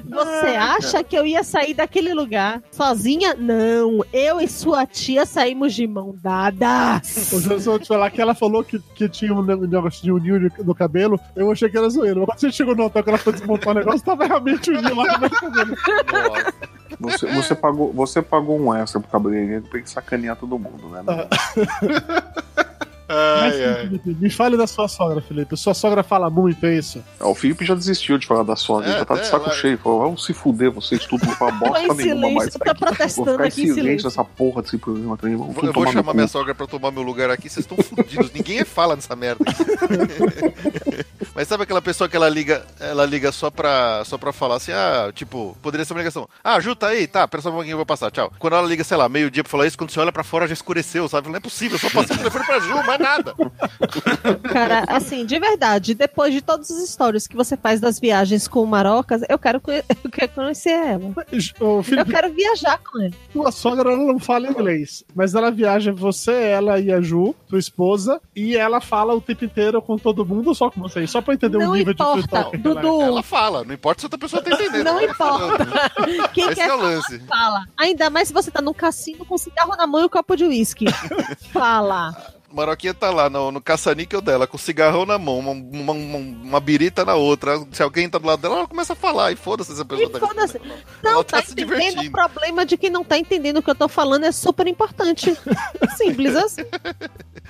[0.09, 3.33] Você acha que eu ia sair daquele lugar sozinha?
[3.35, 7.01] Não, eu e sua tia saímos de mão dada.
[7.33, 10.49] O Júnior só te falar que ela falou que, que tinha um ne- negócio de
[10.49, 11.19] de- no cabelo.
[11.35, 12.19] Eu achei que era zoeira.
[12.19, 14.95] Mas quando você chegou no hotel que ela foi desmontar o negócio, tava realmente ninho
[14.95, 15.75] lá no meu cabelo.
[16.99, 21.01] Você, você, pagou, você pagou um extra pro cabeleireiro pra sacanear todo mundo, né?
[21.05, 21.27] Mas,
[23.09, 25.55] sim, Felipe, me fale da sua sogra, Felipe.
[25.57, 27.03] Sua sogra fala muito, é isso?
[27.19, 29.23] Ah, O Felipe já desistiu de falar da sogra, É, ele já tá de é,
[29.25, 29.77] saco ela- cheio.
[29.77, 32.53] Falou, vamos se fuder, vocês tudo não fala bosta nenhuma silêncio, mais.
[32.55, 34.07] eu tô protestando Vou ficar aqui em silêncio silêncio.
[34.07, 35.35] essa porra desse programa também.
[35.35, 38.31] Vamos Eu vou chamar minha sogra pra tomar meu lugar aqui, vocês estão fudidos.
[38.31, 39.43] Ninguém fala nessa merda.
[41.35, 44.71] Mas sabe aquela pessoa que ela liga, ela liga só pra, só pra falar assim,
[44.73, 46.27] ah, tipo, poderia ser uma ligação.
[46.43, 48.31] Ah, Ju, tá aí, tá, pera só um pouquinho, eu vou passar, tchau.
[48.39, 50.53] Quando ela liga, sei lá, meio-dia pra falar isso, quando você olha pra fora já
[50.53, 51.29] escureceu, sabe?
[51.29, 53.33] Não é possível, eu só passei o telefone pra Ju, mais nada.
[54.51, 58.61] Cara, assim, de verdade, depois de todas as histórias que você faz das viagens com
[58.63, 59.61] o Marocas, eu quero,
[60.03, 61.13] eu quero conhecer ela.
[61.59, 63.11] Ô, Eu Felipe, quero viajar com ela.
[63.31, 68.21] Tua sogra não fala inglês, mas ela viaja você, ela e a Ju, tua esposa,
[68.35, 71.09] e ela fala o tempo inteiro com todo mundo ou só com vocês?
[71.09, 72.59] Só pra entender o Não nível importa, de é.
[72.59, 73.01] Dudu.
[73.01, 74.83] Ela fala, não importa se outra pessoa tá entendendo.
[74.85, 75.65] Não tá importa.
[75.65, 76.29] falando.
[76.33, 77.19] Quem Esse quer é o falar, lance.
[77.27, 77.63] fala.
[77.77, 80.45] Ainda mais se você tá num cassino com cigarro na mão e um copo de
[80.45, 80.85] uísque.
[81.51, 82.15] fala.
[82.51, 86.17] Maroquinha tá lá no, no caça-níquel dela, com o cigarrão na mão, uma, uma, uma,
[86.17, 87.59] uma birita na outra.
[87.71, 89.31] Se alguém tá do lado dela, ela começa a falar.
[89.31, 90.57] E foda-se essa pessoa E tá foda-se.
[90.57, 92.07] Ela Não, tá tá, se entendendo divertindo.
[92.07, 95.37] o problema de quem não tá entendendo o que eu tô falando é super importante.
[95.97, 96.63] Simples assim.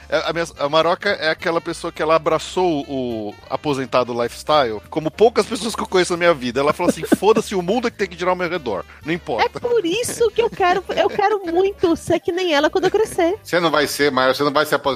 [0.09, 5.09] É, A, minha- a Maroca é aquela pessoa que ela abraçou o aposentado lifestyle, como
[5.11, 6.59] poucas pessoas que eu conheço na minha vida.
[6.59, 8.83] Ela falou assim: foda-se, o mundo é que tem que girar ao meu redor.
[9.05, 9.59] Não É importa.
[9.59, 13.37] por isso que eu quero, eu quero muito ser que nem ela quando eu crescer.
[13.43, 14.88] Você não vai ser, mas você não vai se aposentar.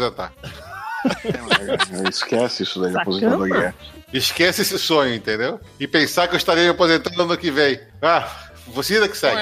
[2.09, 3.75] Esquece isso daí, aposentadoria.
[4.13, 5.59] Esquece esse sonho, entendeu?
[5.79, 7.79] E pensar que eu estarei me aposentando no ano que vem.
[8.01, 8.29] Ah,
[8.67, 9.35] você que segue.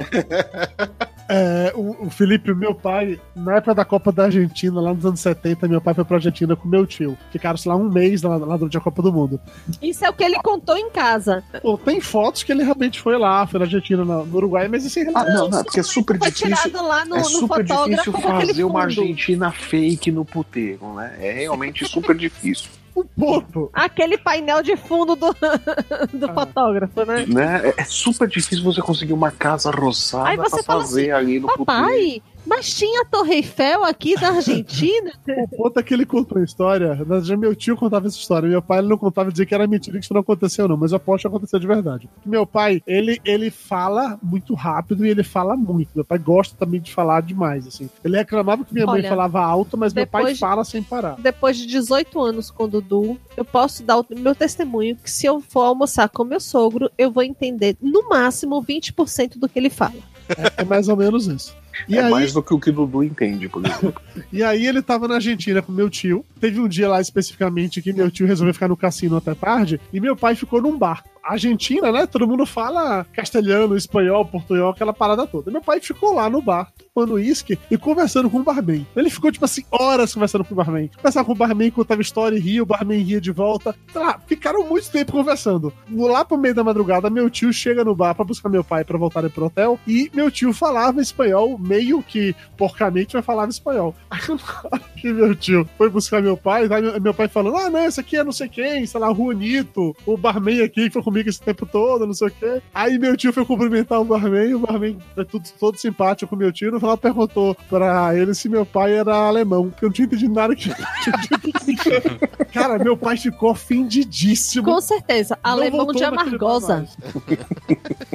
[1.34, 5.20] É, o, o Felipe, meu pai, na época da Copa da Argentina, lá nos anos
[5.20, 7.16] 70, meu pai foi pra Argentina com meu tio.
[7.30, 9.40] Ficaram, sei lá, um mês lá, lá durante a Copa do Mundo.
[9.80, 11.42] Isso é o que ele contou em casa.
[11.62, 14.84] Pô, tem fotos que ele realmente foi lá, foi na Argentina, na- no Uruguai, mas
[14.84, 16.54] isso é Ah, não, não, porque é super Foi difícil.
[16.56, 18.82] tirado lá no, é no super difícil fazer uma.
[18.82, 21.14] Argentina fake no puteiro, né?
[21.18, 22.68] É realmente super difícil.
[22.94, 23.70] Um pouco.
[23.72, 25.32] Aquele painel de fundo do,
[26.12, 26.34] do Ah.
[26.34, 27.24] fotógrafo, né?
[27.26, 27.72] né?
[27.76, 32.22] É- super difícil você conseguir uma casa rosada Aí pra fazer assim, ali no puteiro.
[32.44, 35.12] Mas tinha Torre Eiffel aqui da Argentina?
[35.52, 36.88] O ponto é que ele contou a história.
[36.88, 38.48] na verdade, Meu tio contava essa história.
[38.48, 40.76] Meu pai ele não contava dizer que era mentira, que isso não aconteceu, não.
[40.76, 42.08] Mas eu aposto que aconteceu de verdade.
[42.24, 45.90] Meu pai, ele, ele fala muito rápido e ele fala muito.
[45.94, 47.88] Meu pai gosta também de falar demais, assim.
[48.04, 51.16] Ele reclamava que minha mãe Olha, falava alto, mas meu pai fala sem parar.
[51.18, 55.26] Depois de 18 anos com o Dudu, eu posso dar o meu testemunho que se
[55.26, 59.70] eu for almoçar com meu sogro, eu vou entender no máximo 20% do que ele
[59.70, 59.94] fala.
[60.28, 61.61] É, é mais ou menos isso.
[61.88, 64.00] E é aí, mais do que o que o Dudu entende, por exemplo.
[64.32, 66.24] E aí ele tava na Argentina com meu tio.
[66.40, 70.00] Teve um dia lá especificamente que meu tio resolveu ficar no cassino até tarde e
[70.00, 71.02] meu pai ficou num bar.
[71.22, 72.06] Argentina, né?
[72.06, 75.50] Todo mundo fala castelhano, espanhol, portunhol, aquela parada toda.
[75.50, 78.86] Meu pai ficou lá no bar, tomando uísque e conversando com o barman.
[78.96, 80.88] Ele ficou, tipo assim, horas conversando com o barman.
[80.96, 83.74] Conversava com o barman, contava história e ria, o barman ria de volta.
[83.94, 85.72] Lá, ficaram muito tempo conversando.
[85.90, 88.98] Lá pro meio da madrugada, meu tio chega no bar pra buscar meu pai pra
[88.98, 93.94] voltarem pro hotel e meu tio falava espanhol meio que porcamente vai falar espanhol.
[94.10, 98.00] Aí que meu tio foi buscar meu pai, aí meu- pai falando: Ah, não, esse
[98.00, 101.40] aqui é não sei quem, sei lá, Juanito, o barman aqui que foi comigo esse
[101.42, 102.62] tempo todo, não sei o quê.
[102.72, 106.52] Aí meu tio foi cumprimentar o barman, o barman foi tudo, todo simpático com meu
[106.52, 110.06] tio, no final perguntou pra ele se meu pai era alemão, porque eu não tinha
[110.06, 110.70] entendido nada que
[112.52, 114.64] Cara, meu pai ficou ofendidíssimo.
[114.64, 115.38] Com certeza.
[115.42, 116.86] Não Alemão de amargosa.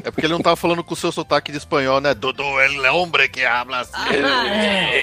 [0.04, 2.12] É porque ele não tava falando com o seu sotaque de espanhol, né?
[2.12, 3.92] Ele é homem que habla assim.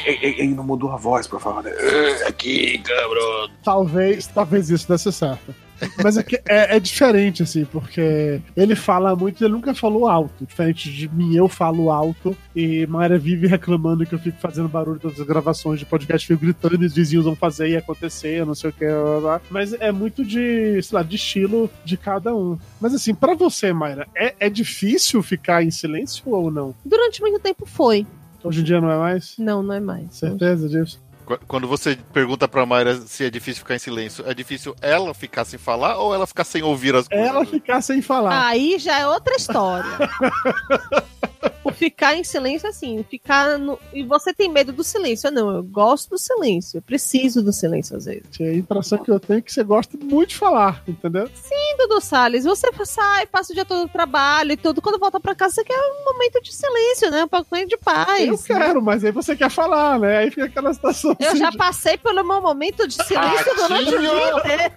[0.06, 1.70] Ele não mudou a voz pra falar, né?
[1.70, 3.48] "É, Aqui, cabrão.
[3.62, 5.54] Talvez, talvez isso desse certo.
[6.02, 10.46] Mas é, que é, é diferente, assim, porque ele fala muito, ele nunca falou alto.
[10.46, 15.00] Diferente de mim, eu falo alto e Mayra vive reclamando que eu fico fazendo barulho
[15.00, 18.54] todas as gravações de podcast, fico gritando e os vizinhos vão fazer e acontecer, não
[18.54, 18.86] sei o que.
[18.86, 19.40] Blá, blá.
[19.50, 22.56] Mas é muito de, sei lá, de estilo de cada um.
[22.80, 26.74] Mas assim, pra você, Mayra, é, é difícil ficar em silêncio ou não?
[26.84, 28.06] Durante muito tempo foi.
[28.44, 29.36] Hoje em dia não é mais?
[29.38, 30.14] Não, não é mais.
[30.14, 31.02] Certeza disso?
[31.24, 35.12] Qu- Quando você pergunta pra Mayra se é difícil ficar em silêncio, é difícil ela
[35.14, 37.26] ficar sem falar ou ela ficar sem ouvir as coisas?
[37.28, 38.46] Ela ficar sem falar.
[38.48, 39.84] Aí já é outra história.
[41.64, 43.78] o ficar em silêncio, assim, ficar no...
[43.92, 45.30] E você tem medo do silêncio.
[45.30, 46.78] Não, eu gosto do silêncio.
[46.78, 48.22] Eu preciso do silêncio às vezes.
[48.40, 51.26] A impressão que eu tenho é que você gosta muito de falar, entendeu?
[51.34, 54.82] Sim, Dudu Salles, você sai, passa o dia todo no trabalho e tudo.
[54.82, 57.24] Quando volta pra casa, você quer um momento de silêncio, né?
[57.24, 58.26] Um pouquinho de paz.
[58.28, 60.18] Eu quero, mas aí você quer falar, né?
[60.18, 61.13] Aí fica aquela situação.
[61.18, 64.72] Eu já passei pelo meu momento de silêncio durante o dia.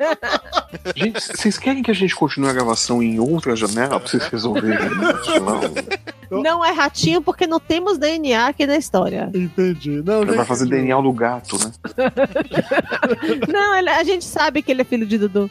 [0.95, 4.77] Gente, vocês querem que a gente continue a gravação em outra janela pra vocês resolverem
[4.77, 6.07] isso?
[6.29, 6.41] Não.
[6.43, 9.29] Não é ratinho porque não temos DNA aqui na história.
[9.33, 10.01] Entendi.
[10.05, 11.71] Não, Ele vai fazer DNA do gato, né?
[13.47, 15.49] Não, ele- a gente sabe que ele é filho de Dudu.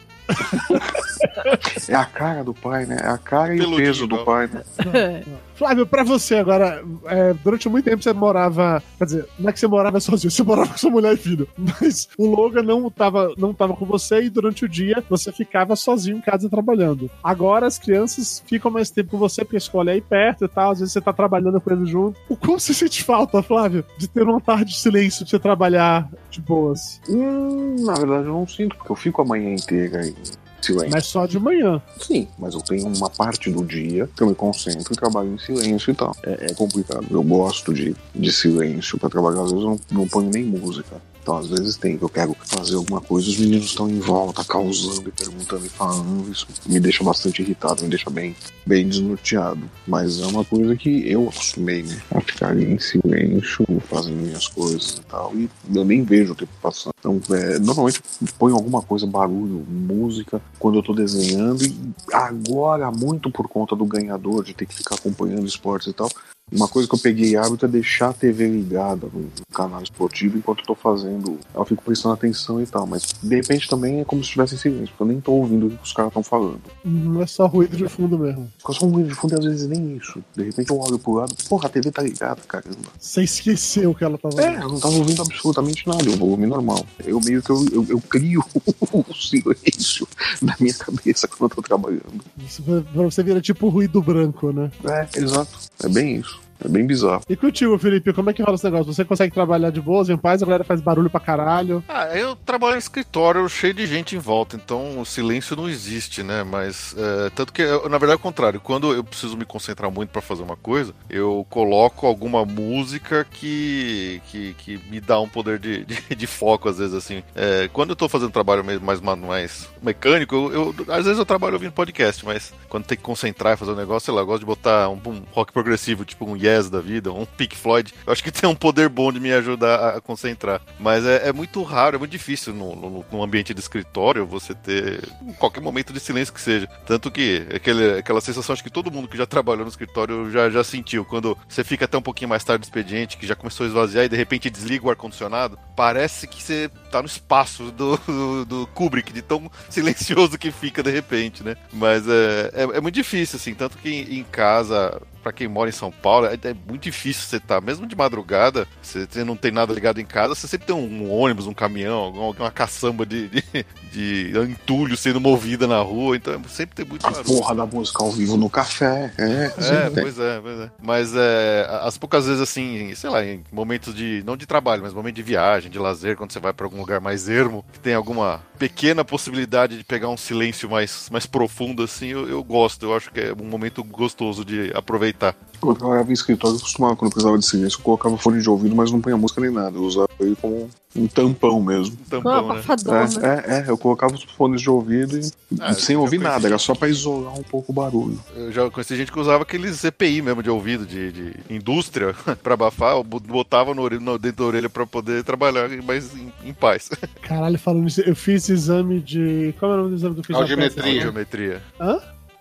[1.87, 2.97] É a cara do pai, né?
[3.01, 4.25] É a cara e o peso do não.
[4.25, 5.23] pai, né?
[5.55, 8.83] Flávio, pra você agora, é, durante muito tempo você morava.
[8.97, 11.47] Quer dizer, não é que você morava sozinho, você morava com sua mulher e filho.
[11.57, 15.75] Mas o Logan não tava, não tava com você e durante o dia você ficava
[15.75, 17.09] sozinho em casa trabalhando.
[17.23, 20.47] Agora as crianças ficam mais tempo com você porque a escola é aí perto e
[20.47, 22.19] tal, às vezes você tá trabalhando com eles junto.
[22.29, 26.09] O como você sente falta, Flávio, de ter uma tarde de silêncio de você trabalhar
[26.29, 27.01] de boas?
[27.09, 30.15] Hum, na verdade eu não sinto, porque eu fico a manhã inteira em
[30.61, 30.91] silêncio.
[30.91, 31.81] Mas só de manhã.
[31.99, 35.37] Sim, mas eu tenho uma parte do dia que eu me concentro e trabalho em
[35.37, 36.15] silêncio e tal.
[36.23, 37.05] É, é complicado.
[37.09, 41.01] Eu gosto de, de silêncio pra trabalhar, às vezes eu não, não ponho nem música.
[41.27, 44.45] Então, às vezes tem que eu quero fazer alguma coisa, os meninos estão em volta,
[44.45, 46.31] causando e perguntando e falando.
[46.31, 48.33] Isso me deixa bastante irritado, me deixa bem,
[48.65, 49.69] bem desnorteado.
[49.85, 52.01] Mas é uma coisa que eu acostumei, né?
[52.15, 55.35] A ficar ali em silêncio, fazendo minhas coisas e tal.
[55.35, 56.93] E eu nem vejo o tempo passando.
[56.97, 58.01] Então, é, normalmente
[58.39, 61.61] ponho alguma coisa, barulho, música, quando eu tô desenhando.
[61.61, 66.09] E agora, muito por conta do ganhador, de ter que ficar acompanhando esportes e tal.
[66.49, 70.59] Uma coisa que eu peguei hábito é deixar a TV ligada no canal esportivo enquanto
[70.59, 71.37] eu tô fazendo.
[71.53, 74.57] Eu fico prestando atenção e tal, mas de repente também é como se estivesse em
[74.57, 76.61] silêncio, porque eu nem tô ouvindo o que os caras estão falando.
[76.85, 78.49] Não é só ruído de fundo mesmo.
[78.59, 80.23] Fica só um ruído de fundo e às vezes nem isso.
[80.33, 82.77] De repente eu olho pro lado, porra, a TV tá ligada, caramba.
[82.97, 84.41] Você esqueceu que ela tava.
[84.41, 86.85] É, eu não tava ouvindo absolutamente nada, o volume normal.
[87.03, 88.41] Eu meio que eu, eu, eu crio
[88.93, 90.07] o silêncio
[90.41, 92.23] na minha cabeça quando eu tô trabalhando.
[92.37, 94.71] Isso pra pra você vira tipo ruído branco, né?
[94.85, 95.59] É, exato.
[95.83, 96.36] É bem isso.
[96.63, 97.21] É bem bizarro.
[97.29, 98.91] E contigo, Felipe, como é que rola esse negócio?
[98.93, 101.83] Você consegue trabalhar de boas, em paz, a galera faz barulho pra caralho.
[101.87, 106.23] Ah, eu trabalho em escritório cheio de gente em volta, então o silêncio não existe,
[106.23, 106.43] né?
[106.43, 108.59] Mas, é, tanto que, eu, na verdade, é o contrário.
[108.59, 114.21] Quando eu preciso me concentrar muito pra fazer uma coisa, eu coloco alguma música que,
[114.29, 117.23] que, que me dá um poder de, de, de foco, às vezes, assim.
[117.35, 121.53] É, quando eu tô fazendo trabalho mais, mais mecânico, eu, eu- às vezes eu trabalho
[121.53, 124.39] ouvindo podcast, mas quando tem que concentrar e fazer um negócio, sei lá, eu gosto
[124.39, 127.93] de botar um, um rock progressivo, tipo um Yes da vida, um Pink Floyd.
[128.05, 130.61] Eu acho que tem um poder bom de me ajudar a, concentrar.
[130.79, 134.53] Mas é, é muito raro, é muito difícil no, no, no ambiente de escritório você
[134.55, 135.01] ter
[135.37, 136.67] qualquer momento de silêncio que seja.
[136.85, 140.49] Tanto que aquele, aquela sensação, acho que todo mundo que já trabalhou no escritório já,
[140.49, 141.03] já sentiu.
[141.03, 144.05] Quando você fica até um pouquinho mais tarde do expediente, que já começou a esvaziar
[144.05, 148.67] e de repente desliga o ar-condicionado, parece que você tá no espaço do, do, do
[148.67, 151.55] Kubrick, de tão silencioso que fica de repente, né?
[151.73, 153.53] Mas é, é, é muito difícil, assim.
[153.53, 157.23] Tanto que em, em casa, pra quem mora em São Paulo, é, é muito difícil
[157.23, 160.67] você tá, mesmo de madrugada, você, você não tem nada ligado em casa, você sempre
[160.67, 165.67] tem um, um ônibus, um caminhão, alguma, uma caçamba de, de, de entulho sendo movida
[165.67, 167.25] na rua, então sempre tem muito A barulho.
[167.25, 169.11] porra da música ao vivo no café.
[169.17, 170.71] É, É, pois é, pois é.
[170.81, 174.23] Mas é, as poucas vezes assim, sei lá, em momentos de.
[174.25, 177.01] não de trabalho, mas momento de viagem, de lazer, quando você vai pra algum lugar
[177.01, 182.07] mais ermo, que tem alguma pequena possibilidade de pegar um silêncio mais, mais profundo, assim,
[182.07, 182.85] eu, eu gosto.
[182.85, 185.16] Eu acho que é um momento gostoso de aproveitar.
[185.63, 188.47] Eu trabalhava em escritório, eu costumava, quando eu precisava de silêncio, eu colocava fone de
[188.49, 189.75] ouvido, mas não punha música nem nada.
[189.75, 191.97] Eu usava ele como um tampão mesmo.
[192.13, 193.43] Um abafador, né?
[193.47, 196.59] É, é, é, eu colocava os fones de ouvido e Ah, sem ouvir nada, era
[196.59, 198.19] só pra isolar um pouco o barulho.
[198.35, 202.53] Eu já conheci gente que usava aqueles CPI mesmo de ouvido, de, de indústria, pra
[202.53, 206.89] abafar, botava no, orelha- dentro da orelha pra poder trabalhar mais em, em paz.
[207.23, 209.55] Caralho, falando nisso, eu fiz exame de.
[209.59, 210.35] Qual é o nome do exame que eu fiz?
[210.35, 210.83] Audiometria.
[210.83, 211.01] peça?
[211.01, 211.63] Geometria.
[211.79, 211.99] Hã?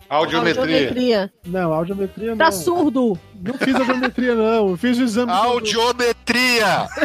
[0.09, 0.62] Audiometria.
[0.62, 1.32] Audiometria.
[1.46, 2.36] Não, audiometria não.
[2.36, 3.18] Pra surdo.
[3.42, 4.70] Não fiz audiometria, não.
[4.70, 5.26] Eu fiz o exame.
[5.26, 6.86] do- Audiometria!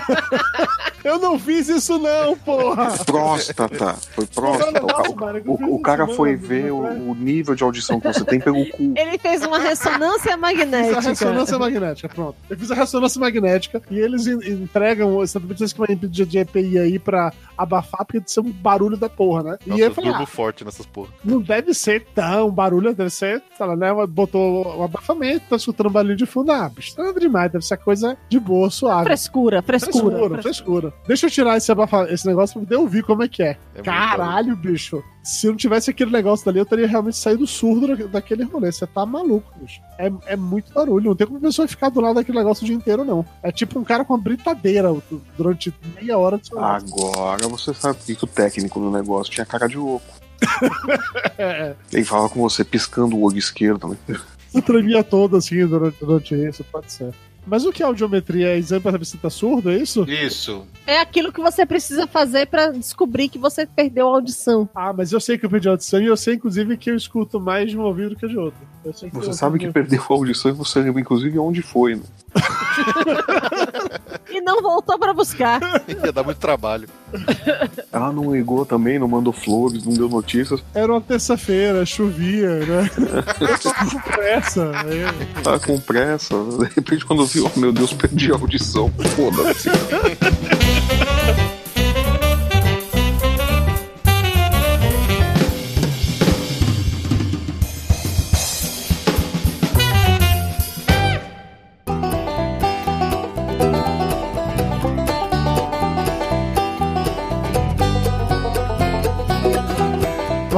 [1.04, 2.92] Eu não fiz isso, não, porra!
[3.06, 4.84] Próstata, foi próstata.
[4.84, 6.78] O, ca- o- o cara foi ver o,
[7.10, 8.94] o nível de audição que você tem pelo cu.
[8.96, 11.00] Ele fez uma ressonância Fiz a magnética.
[11.02, 12.36] ressonância magnética, pronto.
[12.48, 17.00] Eu fiz a ressonância magnética e eles en- entregam esse equipamento de, de EPI aí
[17.00, 19.58] pra abafar, porque deve ser um barulho da porra, né?
[19.66, 21.10] Nossa, e eu eu falei, ah, forte nessas porra.
[21.26, 23.88] não deve ser tão barulho, deve ser, sei lá, né?
[24.08, 26.52] Botou o abafamento, tá escutando barulho de fundo.
[26.52, 29.06] Ah, bicho, nada demais, deve ser coisa de boa, suave.
[29.06, 29.92] Frescura, frescura.
[30.18, 30.94] Frescura, frescura.
[31.08, 33.58] Deixa eu tirar esse, abafa- esse negócio pra poder ouvir como é que é.
[33.76, 35.04] É Caralho, bicho.
[35.24, 38.72] Se eu não tivesse aquele negócio dali, eu teria realmente saído surdo da- daquele rolê.
[38.72, 39.80] Você tá maluco, bicho.
[40.00, 41.10] É, é muito barulho.
[41.10, 43.24] Não tem como a pessoa ficar do lado daquele negócio o dia inteiro, não.
[43.44, 44.92] É tipo um cara com uma britadeira
[45.38, 46.86] durante meia hora do seu lado.
[46.92, 50.06] Agora você sabe que que o técnico do negócio tinha cara de louco.
[51.92, 53.98] Ele falava com você piscando o olho esquerdo, né?
[54.62, 57.14] Tremia todo assim durante, durante isso, pode ser.
[57.46, 58.50] Mas o que é audiometria?
[58.50, 60.04] É exame pra saber se tá surdo, é isso?
[60.10, 60.66] Isso.
[60.86, 64.70] É aquilo que você precisa fazer pra descobrir que você perdeu a audição.
[64.76, 66.96] Ah, mas eu sei que eu perdi a audição e eu sei, inclusive, que eu
[66.96, 68.60] escuto mais de um ouvido que de outro.
[68.86, 71.62] Eu sei que Você eu- sabe que perdeu a audição e você lembra, inclusive, onde
[71.62, 72.02] foi, né?
[74.30, 75.60] E não voltou pra buscar.
[75.90, 76.88] Ia dar muito trabalho.
[77.92, 80.64] Ela não ligou também, não mandou flores, não deu notícias.
[80.74, 82.90] Era uma terça-feira, chovia, né?
[83.42, 84.72] Eu tô com pressa.
[84.88, 85.42] é.
[85.42, 86.34] Tá com pressa.
[86.60, 88.92] De repente, quando eu vi, oh meu Deus, perdi a audição.
[89.16, 89.70] Foda-se.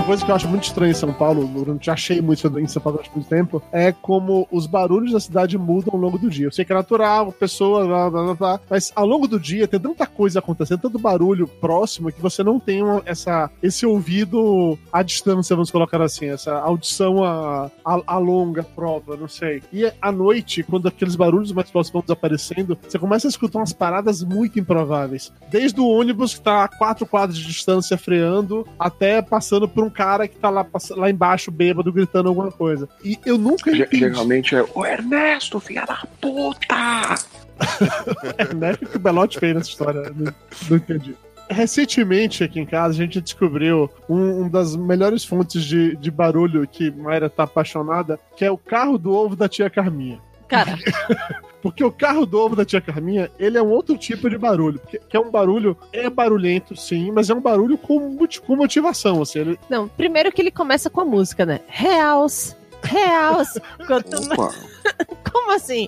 [0.05, 2.67] Coisa que eu acho muito estranha em São Paulo, eu não te achei muito em
[2.67, 6.29] São Paulo durante muito tempo, é como os barulhos da cidade mudam ao longo do
[6.29, 6.47] dia.
[6.47, 9.79] Eu sei que é natural, pessoa, blá, blá, blá, mas ao longo do dia tem
[9.79, 15.01] tanta coisa acontecendo, tanto barulho próximo, que você não tem uma- essa, esse ouvido à
[15.01, 19.63] distância, vamos colocar assim, essa audição a, a, a longa prova, não sei.
[19.71, 23.71] E à noite, quando aqueles barulhos mais próximos vão desaparecendo, você começa a escutar umas
[23.73, 25.31] paradas muito improváveis.
[25.49, 29.92] Desde o ônibus que tá a quatro quadros de distância freando, até passando por um
[29.93, 32.89] cara que tá lá, lá embaixo, bêbado, gritando alguma coisa.
[33.03, 33.99] E eu nunca entendi.
[33.99, 37.15] Geralmente é, ô Ernesto, filha da puta!
[38.37, 38.73] É, né?
[38.73, 40.11] O que o Belote fez nessa história?
[40.15, 40.33] Não,
[40.69, 41.15] não entendi.
[41.49, 46.67] Recentemente, aqui em casa, a gente descobriu um, um das melhores fontes de, de barulho
[46.67, 50.19] que Mayra tá apaixonada, que é o carro do ovo da tia Carminha.
[50.47, 50.77] Cara,
[51.64, 54.80] Porque o carro do ovo da tia Carminha, ele é um outro tipo de barulho.
[54.86, 59.22] Que, que é um barulho, é barulhento, sim, mas é um barulho com, com motivação,
[59.22, 59.39] assim.
[59.39, 61.61] Ele, não, primeiro que ele começa com a música, né?
[61.68, 63.57] Reals, reals.
[63.88, 64.74] Quanto mais-
[65.32, 65.88] Como assim?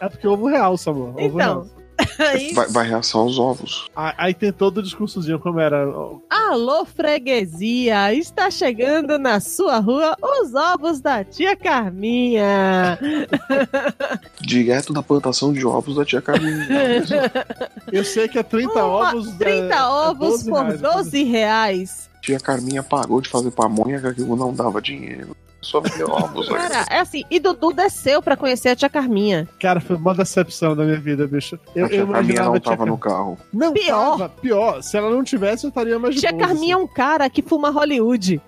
[0.00, 1.08] é porque ovo realça, amor.
[1.10, 1.77] Ovo Então, realça.
[2.18, 3.86] Aí, vai, vai reação aos ovos.
[3.94, 5.84] Aí, aí tem todo o discursozinho, como era.
[6.30, 12.98] alô freguesia, está chegando na sua rua os ovos da tia Carminha.
[14.40, 16.66] Direto da plantação de ovos da tia Carminha.
[17.92, 19.30] Eu sei que é 30 Uma- ovos.
[19.36, 20.80] 30 é, é ovos 12 por reais.
[20.80, 22.10] 12 reais.
[22.22, 25.36] Tia Carminha parou de fazer pamonha, que aquilo não dava dinheiro.
[25.60, 26.48] Só vender ovos.
[26.48, 26.56] né?
[26.56, 29.48] Cara, é assim, e Dudu desceu pra conhecer a tia Carminha.
[29.60, 31.58] Cara, foi uma decepção da minha vida, bicho.
[31.74, 33.36] Eu, a tia eu Carminha não tava no carro.
[33.52, 34.10] Não, Pior.
[34.18, 34.28] tava.
[34.28, 34.82] Pior.
[34.82, 37.42] Se ela não tivesse, eu estaria mais de Tia boa, Carminha é um cara que
[37.42, 38.40] fuma Hollywood.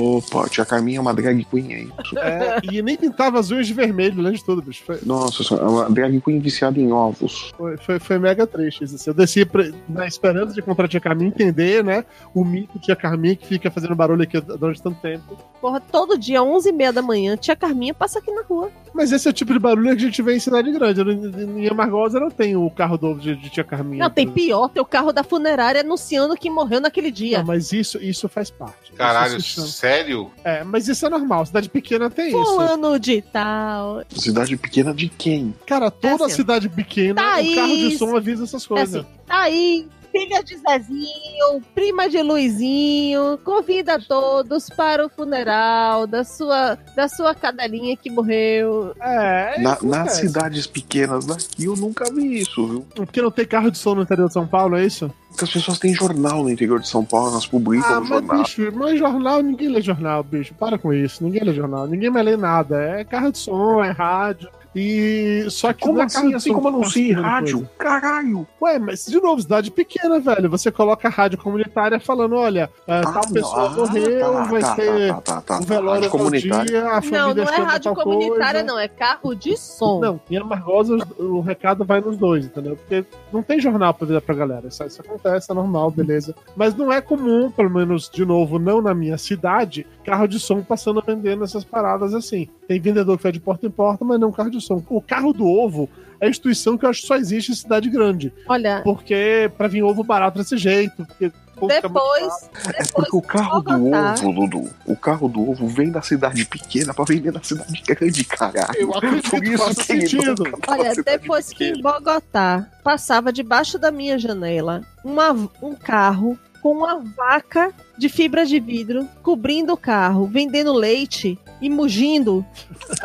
[0.00, 1.88] Opa, tia Carminha é uma drag queen aí.
[1.98, 2.18] assim.
[2.18, 4.82] É, e nem pintava as unhas de vermelho, além de tudo, bicho.
[4.84, 7.52] Foi, Nossa, senhora, é uma drag queen viciada em ovos.
[7.56, 8.96] foi, foi, foi mega triste isso.
[8.96, 9.10] assim.
[9.10, 12.04] Eu desci pra, na esperança de encontrar a tia Carminha, entender, né?
[12.34, 15.36] O mito tia Carminha que fica fazendo barulho aqui durante tanto tempo.
[15.60, 18.70] Porra, todo dia, 11 e meia da manhã, tia Carminha passa aqui na rua.
[18.92, 21.00] Mas esse é o tipo de barulho que a gente vê em cidade grande.
[21.00, 24.02] Em Amargosa não tem o carro do ovo de, de tia Carminha.
[24.04, 27.38] Não, tem pior, tem o carro da funerária anunciando que morreu naquele dia.
[27.38, 28.92] Não, mas isso, isso faz parte.
[28.92, 30.30] Caralho, sério?
[30.44, 31.46] É, mas isso é normal.
[31.46, 32.44] Cidade pequena tem isso.
[32.44, 34.02] Fulano de tal.
[34.10, 35.54] Cidade pequena de quem?
[35.66, 37.52] Cara, toda É assim, cidade pequena, Thaís.
[37.52, 38.96] o carro de som avisa essas É coisas.
[38.96, 39.86] assim, tá aí,
[40.18, 47.34] filha de Zezinho, prima de Luizinho, convida todos para o funeral da sua, da sua
[47.34, 48.92] cadelinha que morreu.
[49.00, 52.86] É, Na- isso nas cidades pequenas daqui eu nunca vi isso, viu?
[52.94, 55.10] Porque não tem carro de som no interior de São Paulo, é isso?
[55.28, 58.08] Porque as pessoas têm jornal no interior de São Paulo, elas publicam Ah, no mas
[58.08, 58.38] jornal.
[58.42, 60.54] bicho, mas jornal, ninguém lê jornal, bicho.
[60.54, 62.80] Para com isso, ninguém lê jornal, ninguém mais lê nada.
[62.98, 64.48] É carro de som, é rádio.
[64.78, 66.34] E só que Como assim?
[66.34, 67.58] Assim como anuncia rádio?
[67.60, 67.70] coisa.
[67.78, 68.46] Caralho!
[68.60, 70.50] Ué, mas de novo, cidade pequena, velho.
[70.50, 73.32] Você coloca a rádio comunitária falando: olha, ah, tal não.
[73.32, 75.64] pessoa Ah, morreu, tá, vai tá, ter tá, tá, tá, um tá.
[75.66, 76.64] velório Rádio tal comunitária.
[76.66, 78.64] dia, a família Não, não é rádio comunitária, coisa.
[78.66, 79.98] não, é carro de som.
[80.00, 82.76] Não, em Amargosa os- o recado vai nos dois, entendeu?
[82.76, 83.02] Porque
[83.36, 84.68] não tem jornal pra dar pra galera.
[84.68, 86.34] Isso, isso acontece, é normal, beleza.
[86.56, 90.62] Mas não é comum, pelo menos, de novo, não na minha cidade, carro de som
[90.62, 92.48] passando vendendo essas paradas assim.
[92.66, 94.82] Tem vendedor que vai de porta em porta, mas não carro de som.
[94.88, 95.88] O carro do ovo
[96.20, 98.32] é a instituição que eu acho que só existe em cidade grande.
[98.48, 101.04] Olha, Porque pra vir ovo barato desse jeito.
[101.04, 101.30] Porque
[101.60, 105.90] muito depois, É depois porque o carro do ovo, Dudu, o carro do ovo vem
[105.90, 108.78] da cidade pequena pra vender na cidade grande, caralho.
[108.78, 110.44] Eu acredito Por que isso que ele sentido.
[110.68, 111.78] Olha, depois que pequena.
[111.78, 115.32] em Bogotá passava debaixo da minha janela uma,
[115.62, 121.70] um carro com uma vaca de fibra de vidro cobrindo o carro, vendendo leite e
[121.70, 122.44] mugindo.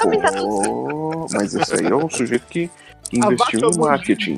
[0.04, 2.70] Oh, mas esse aí é um sujeito que
[3.14, 4.38] investiu o em marketing.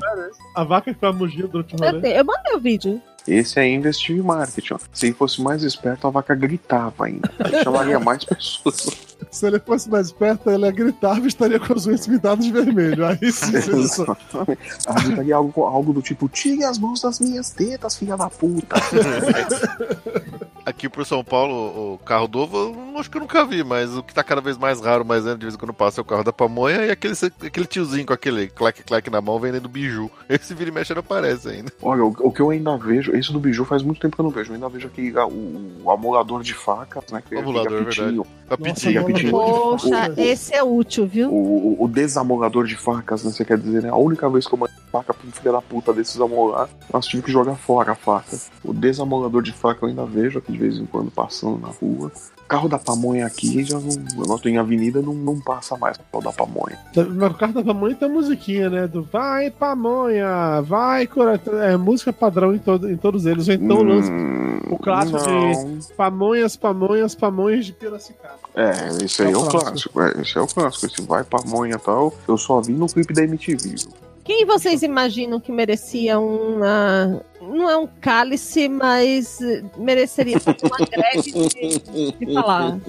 [0.55, 2.19] A vaca que foi a mugindo durante o Eu, rolê.
[2.19, 3.01] eu mandei o vídeo.
[3.27, 4.73] Esse aí investiu em marketing.
[4.73, 4.79] ó.
[4.91, 7.31] Se ele fosse mais esperto, a vaca gritava ainda.
[7.39, 8.87] Aí chamaria mais pessoas.
[9.31, 13.05] Se ele fosse mais perto, ele gritava e estaria com as unhas pintadas de vermelho.
[13.05, 14.59] Aí sim, Exatamente.
[14.85, 18.75] Aí gritaria algo, algo do tipo: tire as mãos das minhas tetas, filha da puta.
[20.65, 22.57] Aqui pro São Paulo, o carro do ovo,
[22.93, 25.23] eu acho que eu nunca vi, mas o que tá cada vez mais raro, mas
[25.23, 27.13] de vez em quando passa é o carro da pamonha e aquele,
[27.45, 30.09] aquele tiozinho com aquele clac-clac na mão vendendo biju.
[30.29, 31.71] Esse vira e mexe não aparece ainda.
[31.81, 34.23] Olha, o, o que eu ainda vejo, esse do biju faz muito tempo que eu
[34.23, 34.51] não vejo.
[34.51, 37.21] Eu ainda vejo aquele ah, o, o amolador de facas, né?
[37.27, 38.25] Que Amolador, fica pitinho.
[38.47, 39.31] Tá Nossa, Rapidinho.
[39.31, 41.29] Poxa, esse é útil, viu?
[41.29, 43.31] O, o, o desamolador de facas, né?
[43.31, 43.89] Você quer dizer, né?
[43.89, 47.05] A única vez que eu mandei faca pra um filho da puta desses amolar, nós
[47.07, 48.37] tivemos que jogar fora a faca.
[48.63, 52.11] O desamolador de faca eu ainda vejo aqui de vez em quando passando na rua.
[52.47, 56.23] Carro da pamonha aqui, já não, tô em avenida, não, não passa mais o carro
[56.23, 56.77] da pamonha.
[56.95, 58.87] Mas o carro da pamonha tem a musiquinha, né?
[58.87, 61.61] Do vai pamonha, vai coração.
[61.61, 63.47] É música padrão em, todo, em todos eles.
[63.47, 65.77] Ou então Hum, o clássico não.
[65.79, 68.39] de pamonhas, pamonhas, pamonhas de Piracicaba.
[68.55, 70.01] É, esse aí É é o o clássico.
[70.01, 70.85] É, esse é o clássico.
[70.85, 72.13] Esse vai pamonha e tal.
[72.27, 73.75] Eu só vi no clipe da MTV.
[74.23, 77.21] Quem vocês imaginam que merecia uma.
[77.41, 79.37] Não é um cálice, mas
[79.77, 82.79] mereceria uma greve de, de falar.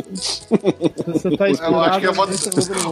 [1.07, 2.27] Você tá Eu acho que é uma-.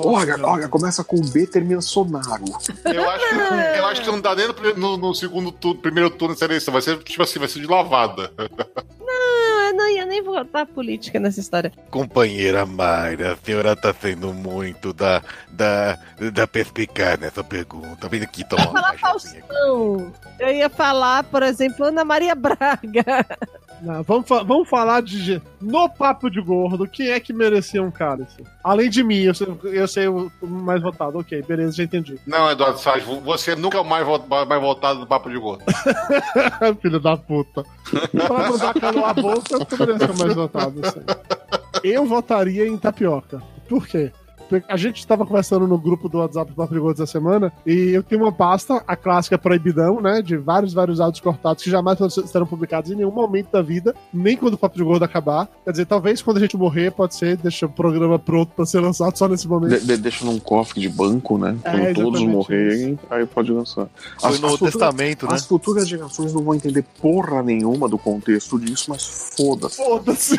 [0.05, 2.45] Olha, olha, começa com B, termina Sonaro.
[2.85, 6.35] Eu acho que, eu acho que não dá nem no- no segundo turno, primeiro turno
[6.35, 6.73] dessa eleição.
[6.73, 8.33] Vai ser tipo assim, vai ser de lavada.
[9.01, 9.12] Não,
[9.73, 11.73] eu não ia nem votar política nessa história.
[11.91, 15.99] Companheira Mayra, a senhora tá sendo muito da, da,
[16.33, 18.09] da perspicaz nessa pergunta.
[18.09, 18.99] Vem aqui tomar uma Falar.
[18.99, 20.13] Faustão.
[20.39, 23.27] Eu ia falar, por exemplo, Ana Maria Braga.
[23.83, 25.43] Não, vamos, fa- vamos falar de.
[25.61, 28.45] No Papo de Gordo, quem é que merecia um cálice?
[28.63, 31.19] Além de mim, eu sei, eu sei o o mais votado.
[31.19, 32.17] Ok, beleza, já entendi.
[32.27, 35.65] Não, Eduardo Salles, você nunca é o mais, vo- mais voltado do Papo de Gordo.
[36.81, 37.65] Filho da puta.
[38.27, 40.81] Pra não dar calor à boca, eu poderia ser mais votado.
[40.87, 41.01] assim.
[41.83, 43.43] Eu votaria em tapioca.
[43.69, 44.13] Por quê?
[44.69, 47.91] A gente estava conversando no grupo do WhatsApp do Papo de Gordo essa semana e
[47.91, 50.21] eu tenho uma pasta, a clássica Proibidão, né?
[50.23, 54.37] De vários, vários áudios cortados que jamais serão publicados em nenhum momento da vida, nem
[54.37, 55.49] quando o Papo de Gordo acabar.
[55.65, 58.81] Quer dizer, talvez quando a gente morrer, pode ser, deixa o programa pronto pra ser
[58.81, 59.79] lançado só nesse momento.
[59.81, 61.57] De- de- deixa num cofre de banco, né?
[61.65, 63.89] É, Quando todos exatamente morrerem, aí pode lançar.
[64.21, 65.35] Foi no futuras- testamento, né?
[65.35, 69.77] As futuras gerações não vão entender porra nenhuma do contexto disso, mas foda-se.
[69.77, 70.37] Foda-se.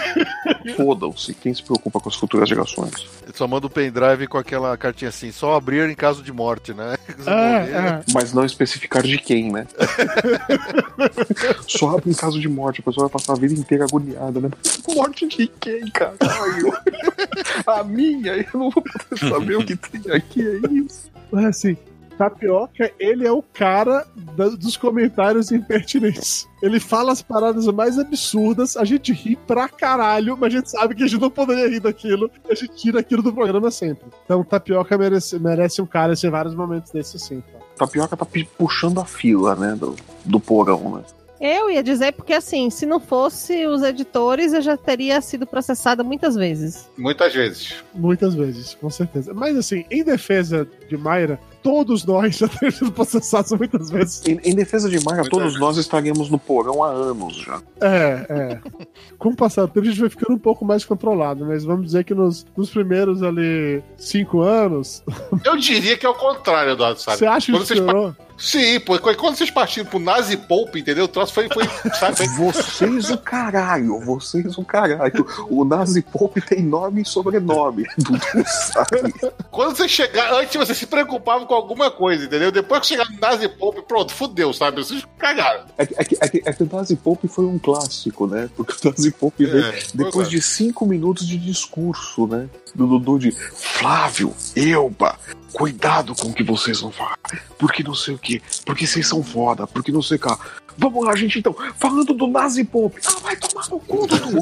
[0.76, 1.34] Foda-se.
[1.36, 3.08] Quem se preocupa com as futuras gerações?
[3.34, 6.96] Só manda o pendrive com aquela cartinha assim, só abrir em caso de morte, né?
[7.26, 8.04] É, morrer, é.
[8.14, 9.66] Mas não especificar de quem, né?
[11.68, 14.50] Só abre em caso de morte, a pessoa vai passar a vida inteira agoniada, né?
[14.94, 16.74] Morte de quem, caralho?
[17.66, 21.10] A minha, eu não vou poder saber o que tem aqui, é isso.
[21.32, 21.78] Mas assim,
[22.18, 24.06] Tapioca, ele é o cara
[24.36, 26.48] da- dos comentários impertinentes.
[26.62, 30.96] Ele fala as paradas mais absurdas, a gente ri pra caralho, mas a gente sabe
[30.96, 34.06] que a gente não poderia rir daquilo, e a gente tira aquilo do programa sempre.
[34.24, 37.42] Então, Tapioca merece, merece um cara em vários momentos desses, sim.
[37.42, 37.60] tá?
[37.86, 38.26] Tapioca tá
[38.58, 39.76] puxando a fila, né?
[39.76, 41.04] Do, do porão, né?
[41.42, 46.02] Eu ia dizer porque, assim, se não fosse os editores, eu já teria sido processada
[46.02, 46.88] muitas vezes.
[46.98, 47.84] Muitas vezes.
[47.94, 49.34] Muitas vezes, com certeza.
[49.34, 54.22] Mas assim, em defesa de Mayra, todos nós já temos sido processados muitas vezes.
[54.28, 57.62] Em, em defesa de Mayra, todos nós estaríamos no porão há anos já.
[57.82, 58.62] É, é.
[59.18, 61.86] Com o passar do tempo, a gente vai ficando um pouco mais controlado, mas vamos
[61.86, 65.02] dizer que nos, nos primeiros ali cinco anos,
[65.44, 67.18] Eu diria que é o contrário, Eduardo, sabe?
[67.18, 68.16] você acha que Quando vocês piorou?
[68.44, 71.06] Sim, pô, quando vocês partiram pro Nazi Pope, entendeu?
[71.06, 71.64] O troço foi, foi
[71.98, 72.28] sabe?
[72.38, 75.26] Vocês o caralho, vocês o caralho.
[75.50, 77.86] O Nazi Pope tem nome e sobrenome.
[77.98, 79.14] Dudu sabe.
[79.50, 82.52] Quando você chegar, antes você se preocupava com alguma coisa, entendeu?
[82.52, 84.84] Depois que chegar no Nazi Pope, pronto, fudeu, sabe?
[84.84, 85.64] Vocês cagaram.
[85.78, 88.50] É que, é, que, é, que, é que o Nazi Pope foi um clássico, né?
[88.58, 92.50] Porque o Nazi Pope veio foi depois de cinco minutos de discurso, né?
[92.76, 95.18] Do Dudu de Flávio, Elba,
[95.54, 97.18] cuidado com o que vocês vão falar.
[97.58, 100.38] Porque não sei o que, porque vocês são foda, porque não sei o que.
[100.78, 101.56] Vamos lá, gente, então.
[101.76, 103.02] Falando do Nazi Pope.
[103.06, 104.40] Ah, vai tomar no cu, Dudu.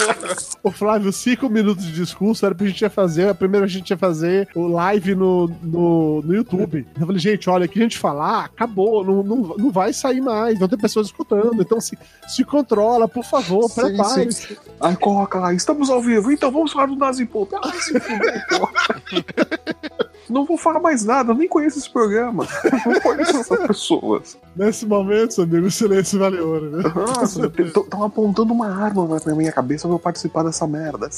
[0.62, 3.34] Ô Flávio, cinco minutos de discurso era pra gente ia fazer.
[3.34, 6.86] Primeiro a gente ia fazer o live no, no, no YouTube.
[6.98, 10.20] Eu falei, gente, olha, o que a gente falar, acabou, não, não, não vai sair
[10.20, 11.60] mais, vão ter pessoas escutando.
[11.60, 11.96] Então se,
[12.26, 14.58] se controla, por favor, Sim, prepare-se.
[14.80, 17.54] Aí coloca lá, estamos ao vivo, então vamos falar do Nazi Pope.
[17.56, 18.46] Ah, se fuder.
[20.28, 22.46] Não vou falar mais nada, eu nem conheço esse programa.
[22.84, 24.36] Não conheço essas pessoas.
[24.56, 26.82] Nesse momento, amigo, o silêncio vale ouro, né?
[26.94, 31.08] Nossa, estão apontando uma arma pra minha cabeça pra eu participar dessa merda.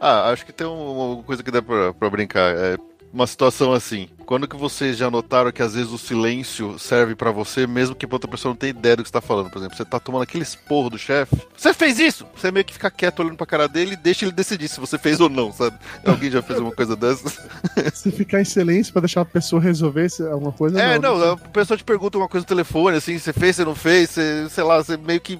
[0.00, 2.54] Ah, acho que tem um- uma coisa que dá pra, pra brincar.
[2.54, 2.76] É
[3.14, 4.08] uma situação assim.
[4.26, 8.04] Quando que vocês já notaram que às vezes o silêncio serve pra você, mesmo que
[8.04, 9.50] a outra pessoa não tenha ideia do que você tá falando?
[9.50, 11.36] Por exemplo, você tá tomando aquele esporro do chefe.
[11.56, 12.26] Você fez isso!
[12.34, 14.98] Você meio que fica quieto olhando pra cara dele e deixa ele decidir se você
[14.98, 15.76] fez ou não, sabe?
[16.04, 17.38] Alguém já fez uma coisa dessas?
[17.94, 20.80] Se ficar em silêncio pra deixar a pessoa resolver se- alguma coisa.
[20.80, 23.64] É, não, não, a pessoa te pergunta uma coisa no telefone, assim, você fez, você
[23.64, 25.38] não fez, você, sei lá, você meio que.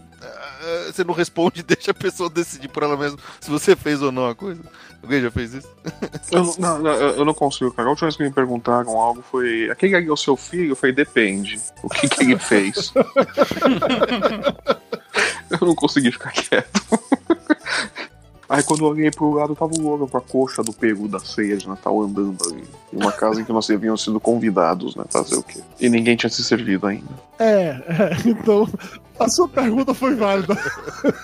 [0.92, 4.28] Você não responde, deixa a pessoa decidir por ela mesma se você fez ou não
[4.28, 4.60] a coisa.
[5.02, 5.68] Alguém já fez isso?
[6.32, 7.88] Eu, não- não, eu não consigo, cara.
[7.88, 10.72] A última vez que me perguntaram algo foi: aquele aí é o seu filho?
[10.72, 11.60] Eu falei: depende.
[11.82, 12.92] O que, que ele fez?
[15.60, 16.80] eu não consegui ficar quieto.
[18.48, 21.18] Aí quando eu olhei pro lado, tava o Logan com a coxa do peru da
[21.18, 22.62] ceia de Natal andando ali.
[22.92, 25.04] Em uma casa em que nós havíamos sido convidados, né?
[25.10, 25.60] Fazer o quê?
[25.80, 27.08] E ninguém tinha se servido ainda.
[27.38, 28.68] É, é, então
[29.18, 30.56] a sua pergunta foi válida.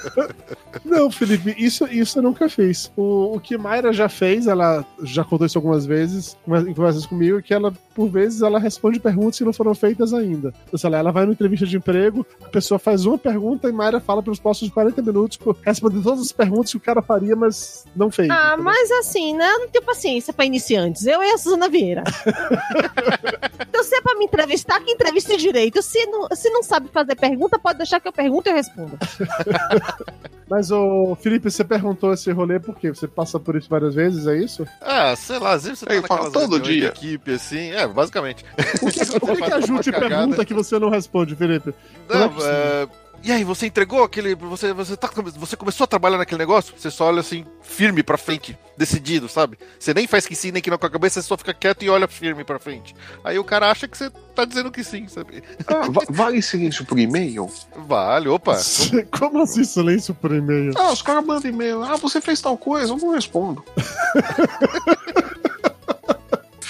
[0.84, 2.91] Não, Felipe, isso, isso eu nunca fiz.
[2.97, 7.38] O, o que Mayra já fez, ela já contou isso algumas vezes, em conversas comigo,
[7.38, 10.55] é que ela, por vezes, ela responde perguntas que não foram feitas ainda.
[10.66, 13.72] Então, sei lá, ela vai numa entrevista de emprego, a pessoa faz uma pergunta e
[13.72, 17.84] Mayra fala pelos próximos 40 minutos, respondendo todas as perguntas que o cara faria, mas
[17.97, 18.30] não fez.
[18.30, 19.51] Ah, mas assim, né?
[19.51, 21.07] Eu não tenho paciência pra iniciantes.
[21.07, 22.05] Eu e a Suzana Vieira.
[23.68, 25.82] então, se é pra me entrevistar, que entreviste direito.
[25.82, 28.99] Se não, se não sabe fazer pergunta, pode deixar que eu pergunto e eu respondo.
[30.49, 32.89] Mas, ô, Felipe, você perguntou esse rolê por quê?
[32.91, 34.66] Você passa por isso várias vezes, é isso?
[34.81, 36.89] Ah, sei lá, às vezes você tá fala naquelas todo dia.
[36.89, 38.45] equipe, assim, é, basicamente.
[38.83, 39.01] O que,
[39.33, 41.72] o que, que a Ju te pergunta que você não responde, Felipe?
[42.09, 42.89] É Não, que- é,
[43.23, 44.35] E aí, você entregou aquele.
[44.35, 46.73] Você, você, tá, você começou a trabalhar naquele negócio?
[46.77, 49.59] Você só olha assim, firme pra frente, decidido, sabe?
[49.79, 51.83] Você nem faz que sim, nem que não com a cabeça, você só fica quieto
[51.85, 52.95] e olha firme pra frente.
[53.23, 55.43] Aí o cara acha que você tá dizendo que sim, sabe?
[55.66, 57.51] Ah, va- vale silêncio por e-mail?
[57.77, 58.57] Vale, opa.
[59.18, 60.73] Como assim silêncio por e-mail?
[60.79, 61.83] Ah, os caras mandam e-mail.
[61.83, 62.93] Ah, você fez tal coisa?
[62.93, 63.62] Eu não respondo.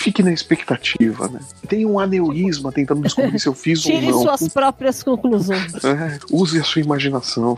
[0.00, 1.40] Fique na expectativa, né?
[1.68, 4.22] Tem um aneurisma tentando descobrir se eu fiz ou Tire não.
[4.22, 5.74] suas próprias conclusões.
[5.84, 7.54] É, use a sua imaginação.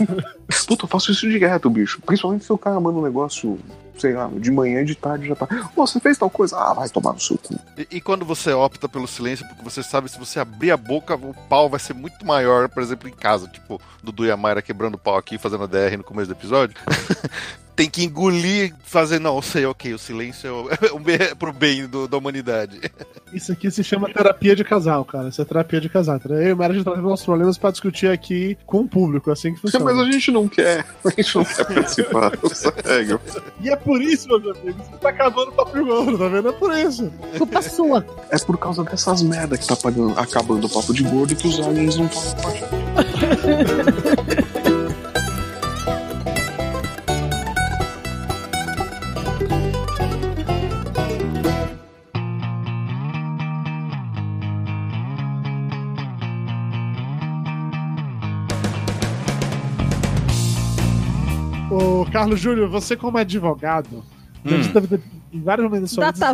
[0.68, 1.98] Puta, eu faço isso direto, bicho.
[2.02, 3.58] Principalmente se o cara manda um negócio,
[3.96, 5.48] sei lá, de manhã e de tarde já tá.
[5.74, 6.58] Você fez tal coisa?
[6.58, 7.58] Ah, vai tomar no seu cu.
[7.78, 11.14] E, e quando você opta pelo silêncio, porque você sabe se você abrir a boca,
[11.14, 14.60] o pau vai ser muito maior, por exemplo, em casa, tipo, Dudu e a Mayra
[14.60, 16.76] quebrando o pau aqui, fazendo a DR no começo do episódio.
[17.78, 21.86] Tem que engolir, fazer, não, sei, ok, o silêncio é, o, o bem- pro bem
[21.86, 22.80] do- da humanidade.
[23.32, 25.28] Isso aqui se chama terapia de casal, cara.
[25.28, 26.16] Isso é terapia de casal.
[26.16, 26.38] Entendeu?
[26.42, 29.54] Eu e Mara a gente traz nossos problemas pra discutir aqui com o público, assim
[29.54, 29.84] que funciona.
[29.84, 30.84] Mas a gente não quer.
[31.04, 32.32] A gente não quer participar.
[32.52, 33.20] Sério.
[33.60, 36.48] E é por isso, meus amigos, que tá acabando o papo gordo, tá vendo?
[36.48, 37.12] É por isso.
[37.38, 38.04] Culpa sua.
[38.30, 39.74] É por causa dessas merda que tá
[40.16, 42.34] acabando o papo de gordo que os aliens não falam
[43.36, 44.17] com
[62.18, 64.04] Carlos Júnior, você como advogado,
[64.44, 65.00] deve ter-
[65.32, 66.26] em vários momentos da sua vida,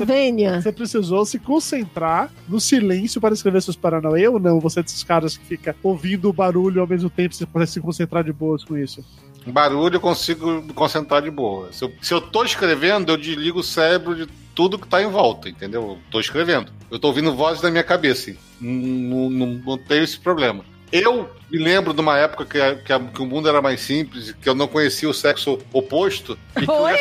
[0.63, 4.61] você, precisou se concentrar no silêncio para escrever seus Paranauê ou não?
[4.61, 7.81] Você é desses caras que fica ouvindo o barulho ao mesmo tempo, você pode se
[7.81, 9.05] concentrar de boas com isso?
[9.47, 11.71] Barulho eu consigo me concentrar de boa.
[11.73, 15.11] Se eu, se eu tô escrevendo, eu desligo o cérebro de tudo que tá em
[15.11, 15.83] volta, entendeu?
[15.83, 16.73] Eu tô escrevendo.
[16.91, 18.33] Eu tô ouvindo vozes na minha cabeça.
[18.61, 20.65] Não, não, não tenho esse problema.
[20.93, 23.81] Eu me lembro de uma época que, a- que, a- que o mundo era mais
[23.81, 26.39] simples, que eu não conhecia o sexo oposto.
[26.57, 26.95] Oi?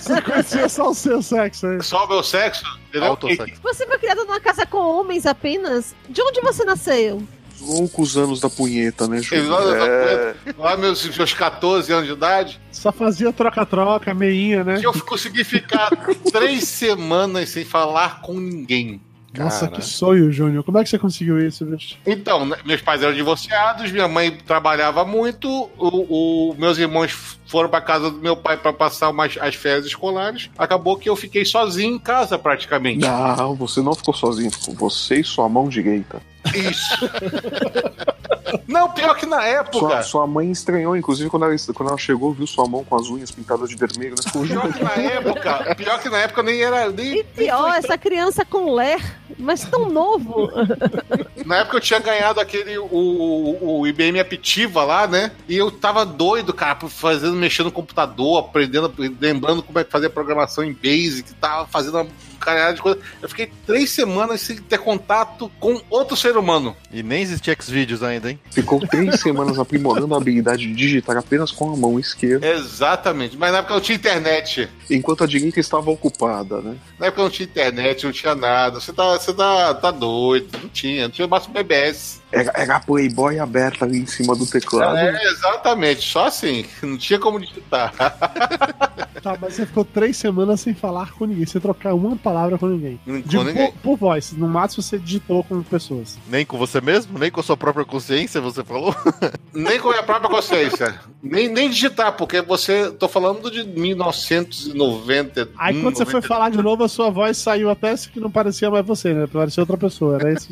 [0.00, 1.82] Você conhecia só o seu sexo aí.
[1.82, 2.64] Só o meu sexo.
[3.62, 5.94] Você foi criado numa casa com homens apenas?
[6.08, 7.22] De onde você nasceu?
[7.60, 9.50] Loucos anos da punheta, né, Júlio?
[9.50, 14.80] lá, É, lá meus, meus 14 anos de idade, Só fazia troca-troca, meinha, né?
[14.80, 15.90] que eu consegui ficar
[16.32, 18.98] três semanas sem falar com ninguém.
[19.36, 19.72] Nossa, Cara.
[19.80, 20.64] que sonho, Júnior.
[20.64, 21.96] Como é que você conseguiu isso, bicho?
[22.04, 27.68] Então, né, meus pais eram divorciados, minha mãe trabalhava muito, o, o- meus irmãos foram
[27.68, 30.50] para casa do meu pai para passar umas, as férias escolares.
[30.58, 33.00] Acabou que eu fiquei sozinho em casa praticamente.
[33.06, 36.20] Não, você não ficou sozinho, ficou você e sua mão direita.
[36.54, 36.98] Isso.
[38.66, 39.78] Não, pior que na época.
[39.78, 43.08] Sua, sua mãe estranhou, inclusive, quando ela, quando ela chegou, viu sua mão com as
[43.08, 44.30] unhas pintadas de vermelho, né?
[44.32, 46.90] Pior que na época, pior que na época nem era.
[46.90, 49.00] Nem, E pior, essa criança com ler,
[49.38, 50.50] mas tão novo.
[51.44, 55.32] Na época eu tinha ganhado aquele o, o, o IBM Aptiva lá, né?
[55.48, 60.10] E eu tava doido, cara, fazendo, mexendo no computador, aprendendo, lembrando como é que fazia
[60.10, 62.06] programação em Basic, tava fazendo uma
[62.40, 62.98] caralhada de coisa.
[63.22, 66.76] Eu fiquei três semanas sem ter contato com outro ser humano.
[66.92, 68.38] E nem existia Xvideos ainda, hein?
[68.50, 73.36] ficou três semanas aprimorando a habilidade de digitar apenas com a mão esquerda, Exatamente.
[73.36, 74.68] Mas na época não tinha internet.
[74.88, 76.76] enquanto a direita estava ocupada, né?
[76.98, 78.80] Na época não tinha internet, não tinha nada.
[78.80, 80.48] Você tá, você tá, tá doido.
[80.60, 81.04] Não tinha.
[81.04, 82.20] Não tinha máximo BBS.
[82.32, 84.96] Era, era a Playboy aberta ali em cima do teclado.
[84.96, 86.02] É, exatamente.
[86.02, 86.64] Só assim.
[86.82, 87.92] Não tinha como digitar.
[89.22, 92.66] Tá, mas você ficou três semanas sem falar com ninguém, sem trocar uma palavra com
[92.66, 93.00] ninguém.
[93.04, 93.72] Com Digo, ninguém.
[93.72, 94.32] Por, por voz.
[94.32, 96.18] No máximo você digitou com pessoas.
[96.28, 97.18] Nem com você mesmo?
[97.18, 98.94] Nem com a sua própria consciência, você falou?
[99.52, 101.00] Nem com a minha própria consciência.
[101.22, 102.90] nem, nem digitar, porque você.
[102.92, 105.50] Tô falando de 1990.
[105.58, 108.70] Aí quando você foi falar de novo, a sua voz saiu até que não parecia
[108.70, 109.26] mais você, né?
[109.26, 110.48] Parecia outra pessoa, era isso?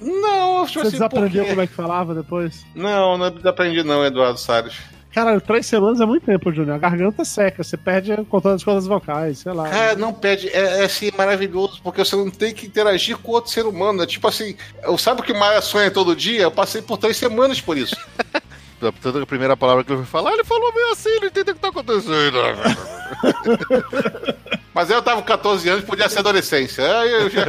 [0.00, 2.64] Não, eu Você assim, desaprendeu como é que falava depois?
[2.74, 4.74] Não, não desaprendi, não, Eduardo Salles.
[5.14, 6.74] Caralho, três semanas é muito tempo, Júnior.
[6.74, 9.68] A garganta seca, você perde o controle das cordas vocais, sei lá.
[9.68, 10.48] Cara, não pede.
[10.48, 14.02] É, é assim, maravilhoso, porque você não tem que interagir com outro ser humano.
[14.02, 16.42] É tipo assim, eu sabe o que o Maia sonha todo dia?
[16.42, 17.96] Eu passei por três semanas por isso.
[19.00, 21.52] Tanto que a primeira palavra que ele foi falar, ele falou meio assim, não entendeu
[21.52, 22.38] o que tá acontecendo.
[24.74, 26.84] Mas eu tava com 14 anos, podia ser adolescência.
[27.00, 27.44] Aí eu já-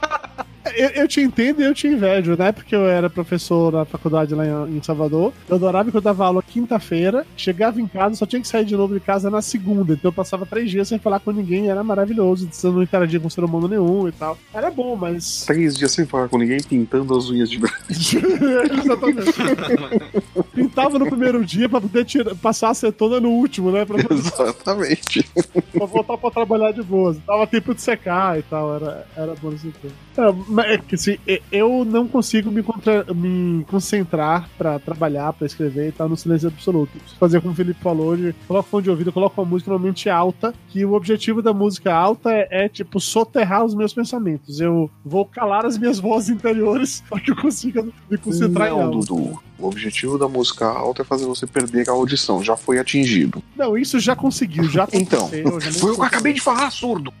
[0.76, 2.36] Eu, eu te entendo e eu te invejo.
[2.36, 5.96] Na época que eu era professor na faculdade lá em, em Salvador, eu adorava que
[5.96, 9.30] eu dava aula quinta-feira, chegava em casa, só tinha que sair de novo de casa
[9.30, 9.92] na segunda.
[9.94, 12.48] Então eu passava três dias sem falar com ninguém, era maravilhoso.
[12.50, 14.38] Você não interagia com ser humano nenhum e tal.
[14.52, 15.44] Era bom, mas.
[15.46, 17.76] Três dias sem falar com ninguém, pintando as unhas de branco.
[17.88, 19.32] Exatamente.
[20.54, 23.84] Pintava no primeiro dia pra poder tirar, passar a acetona no último, né?
[23.84, 25.28] Pra, Exatamente.
[25.72, 27.16] pra voltar pra trabalhar de boa.
[27.26, 29.94] Dava tempo de secar e tal, era, era bom esse tempo.
[30.16, 35.32] É, mas é que assim, e- eu não consigo me, contra- me concentrar pra trabalhar,
[35.32, 36.90] pra escrever e tal, no silêncio absoluto.
[36.92, 40.08] Preciso fazer como o Felipe falou, de coloca fone de ouvido, coloca uma música normalmente
[40.10, 44.60] alta, que o objetivo da música alta é, é, tipo, soterrar os meus pensamentos.
[44.60, 48.82] Eu vou calar as minhas vozes interiores pra que eu consiga me concentrar em Não,
[48.82, 49.00] algo.
[49.04, 49.40] Dudu.
[49.58, 52.42] O objetivo da música alta é fazer você perder a audição.
[52.42, 53.42] Já foi atingido.
[53.54, 57.12] Não, isso já conseguiu, já Então, foi o que eu acabei de falar, surdo.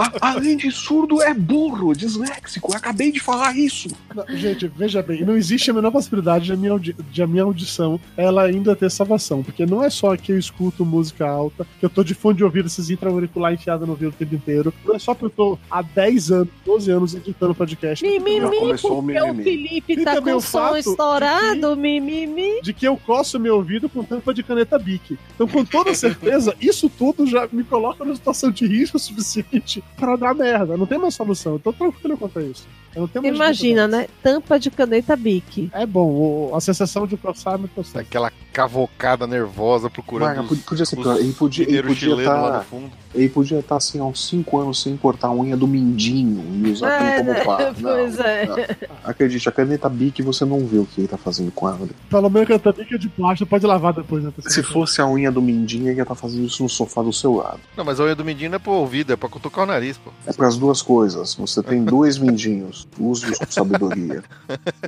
[0.00, 2.70] A- além de surdo, é burro, disléxico.
[2.72, 3.88] Eu acabei de falar isso.
[4.14, 7.42] Não, gente, veja bem, não existe a menor possibilidade de a, minha de a minha
[7.42, 9.42] audição ela ainda ter salvação.
[9.42, 12.44] Porque não é só que eu escuto música alta, que eu tô de fone de
[12.44, 14.72] ouvido, esses intra-auricular enfiado no ouvido o tempo inteiro.
[14.84, 18.04] Não é só porque eu tô há 10 anos, 12 anos editando podcast.
[18.04, 19.34] Mimimi, começou o porque o.
[19.34, 22.60] Felipe E tá com o o som fato estourado, mimimi.
[22.62, 25.18] De que eu coço meu ouvido com tampa de caneta Bic.
[25.34, 30.16] Então, com toda certeza, isso tudo já me coloca numa situação de risco suficiente para
[30.16, 30.76] dar merda.
[30.76, 31.52] Não tem mais solução.
[31.54, 32.66] Eu tô tranquilo quanto a isso.
[32.94, 34.08] Eu não tenho mais Imagina, né?
[34.22, 35.70] Tampa de caneta Bic.
[35.72, 36.08] É bom,
[36.50, 38.02] o- a sensação de coçar me coçar.
[38.02, 41.16] Aquela cavocada nervosa procurando Mara, os, podia ser pior.
[41.18, 42.90] Ele podia, ele podia tá- no fundo.
[43.12, 46.70] Ele podia estar assim há uns 5 anos sem cortar a unha do mindinho e
[46.70, 47.40] usar É, aquilo né?
[47.44, 47.72] como pá.
[47.80, 48.46] Não, Pois é.
[48.46, 48.56] não.
[49.04, 51.88] Acredite, a caneta Bic você não vê o que ele tá fazendo com ela.
[52.08, 54.32] Pelo menos que a caneta Bic é de plástico, pode lavar depois, né?
[54.46, 57.34] Se fosse a unha do mindinho, ele ia estar fazendo isso no sofá do seu
[57.34, 57.58] lado.
[57.76, 59.98] Não, mas a unha do mindinho não é pro ouvido, é pra cutucar o nariz,
[59.98, 60.10] pô.
[60.26, 61.34] É para as duas coisas.
[61.34, 62.86] Você tem dois mindinhos.
[62.98, 64.22] Use-os com sabedoria.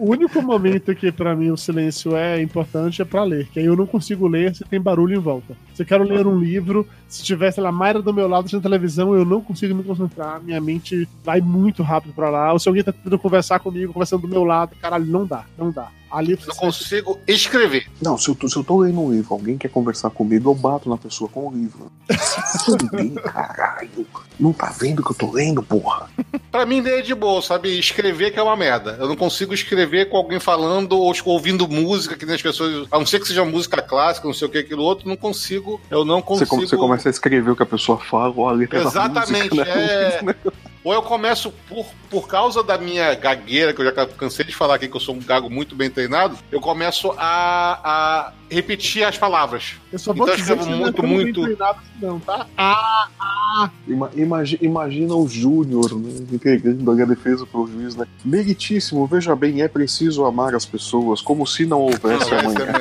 [0.00, 3.66] O único momento que pra mim o silêncio é importante é pra ler, que aí
[3.66, 5.54] eu não consigo ler se tem barulho em volta.
[5.74, 9.14] Se eu quero ler um livro, se tivesse lá Mayra do meu lado na televisão,
[9.14, 12.52] eu não consigo me concentrar, minha mente vai muito rápido pra lá.
[12.52, 15.70] Ou se alguém tá tentando conversar comigo, conversando do meu lado, caralho, não dá, não
[15.70, 15.88] dá.
[16.12, 17.86] Ali Eu não consigo escrever.
[18.00, 20.54] Não, se eu, tô, se eu tô lendo um livro, alguém quer conversar comigo, eu
[20.54, 21.90] bato na pessoa com o livro.
[22.18, 24.06] Se fuder, caralho.
[24.38, 26.10] Não tá vendo que eu tô lendo, porra?
[26.50, 27.78] Pra mim, é de boa, sabe?
[27.78, 28.96] Escrever que é uma merda.
[29.00, 32.86] Eu não consigo escrever com alguém falando ou ouvindo música, que nem as pessoas.
[32.90, 35.80] A não ser que seja música clássica, não sei o que, aquilo outro, não consigo.
[35.90, 36.48] Eu não Você, consigo.
[36.50, 39.64] come- você começa a escrever o que a pessoa fala ou a letra Exatamente, da
[39.64, 40.34] música, é.
[40.84, 44.74] Ou eu começo, por, por causa da minha gagueira, que eu já cansei de falar
[44.74, 49.16] aqui que eu sou um gago muito bem treinado, eu começo a, a repetir as
[49.16, 49.74] palavras.
[49.92, 51.42] Eu só vou Então eu dizer que não é muito, tão bem muito.
[51.42, 52.46] treinado assim não, tá?
[52.58, 53.70] Ah, ah.
[53.86, 58.06] Ima- imagi- imagina o Júnior né, entregando a defesa pro juiz, né?
[58.24, 62.72] Meritíssimo, veja bem, é preciso amar as pessoas como se não houvesse Não, amanhã.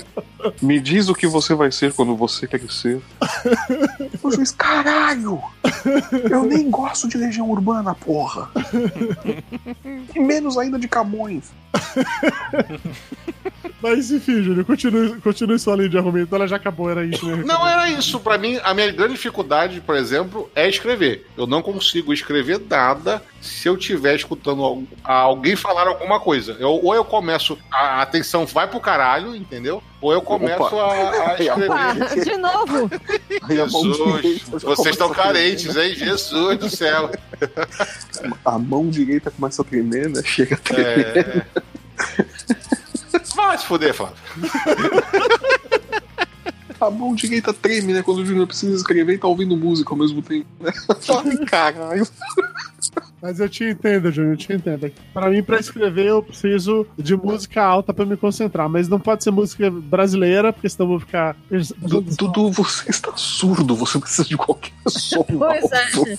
[0.00, 0.24] é
[0.60, 3.00] Me diz o que você vai ser quando você crescer.
[4.22, 5.40] o juiz, caralho!
[6.30, 8.50] Eu nem gosto de Legião Urbana, porra!
[10.14, 11.52] E menos ainda de Camões.
[13.82, 16.34] Mas enfim, Júnior, continue, continue sua linha de argumento.
[16.34, 17.42] Ela já acabou, era isso, né?
[17.44, 18.18] Não era isso.
[18.18, 21.26] Pra mim, a minha grande dificuldade, por exemplo, é escrever.
[21.36, 26.56] Eu não consigo escrever nada se eu estiver escutando al- alguém falar alguma coisa.
[26.58, 29.82] Eu- ou eu começo, a atenção vai pro caralho, entendeu?
[30.00, 30.76] Ou eu começo Opa.
[30.76, 32.24] a, a Opa, escrever.
[32.24, 32.90] de novo.
[33.48, 35.94] Jesus, vocês estão carentes, hein?
[35.94, 37.10] Jesus do céu.
[38.44, 40.22] A mão direita começa a tremer, né?
[40.24, 41.46] Chega a tremer.
[41.56, 41.63] É...
[43.34, 44.16] Vai se fuder, Flávio.
[46.80, 48.02] A mão direita treme, né?
[48.02, 50.72] Quando o Júnior precisa escrever e tá ouvindo música ao mesmo tempo, né?
[51.08, 52.06] Ai, caralho.
[53.24, 54.92] Mas eu te entendo, Júnior, eu te entendo.
[55.14, 58.68] Pra mim, pra escrever, eu preciso de música alta pra me concentrar.
[58.68, 61.34] Mas não pode ser música brasileira, porque senão eu vou ficar.
[61.78, 65.22] Du- Dudu, você está surdo, você precisa de qualquer som.
[65.24, 66.18] Pois é.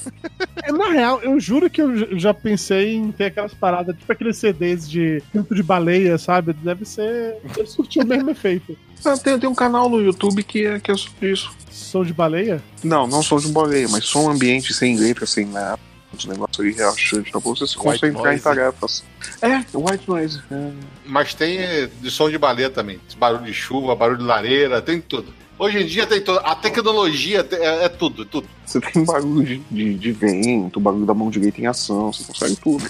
[0.63, 4.37] É, Na real, eu juro que eu já pensei em ter aquelas paradas, tipo aqueles
[4.37, 6.53] CDs de canto de baleia, sabe?
[6.53, 7.35] Deve ser.
[7.55, 8.75] Deve surtir o mesmo efeito.
[9.05, 11.51] Ah, tem, tem um canal no YouTube que é, que é sobre isso.
[11.69, 12.63] Som de baleia?
[12.83, 15.77] Não, não som de boleia, mas som ambiente sem letra, sem nada.
[16.15, 19.03] Uns negócios aí relaxantes pra você se concentrar em tarefas.
[19.41, 20.41] É, white noise.
[20.51, 20.71] É.
[21.05, 22.99] Mas tem eh, de som de baleia também.
[23.17, 25.33] Barulho de chuva, barulho de lareira, tem tudo.
[25.57, 26.39] Hoje em dia tem tudo.
[26.39, 28.45] A tecnologia te- é, é tudo, é tudo.
[28.65, 32.55] Você tem barulho de, de, de vento, barulho da mão direita em ação, você consegue
[32.57, 32.83] tudo.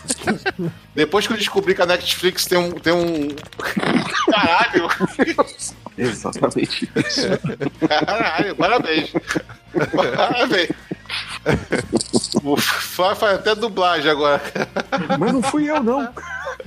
[0.95, 2.71] Depois que eu descobri que a Netflix tem um.
[2.71, 3.28] Tem um...
[4.32, 4.88] Caralho!
[5.97, 7.21] Exatamente isso.
[7.88, 9.11] Caralho, parabéns.
[10.15, 10.69] Parabéns.
[12.43, 14.41] O Flávio faz até dublagem agora.
[15.20, 16.08] Mas não fui eu, não.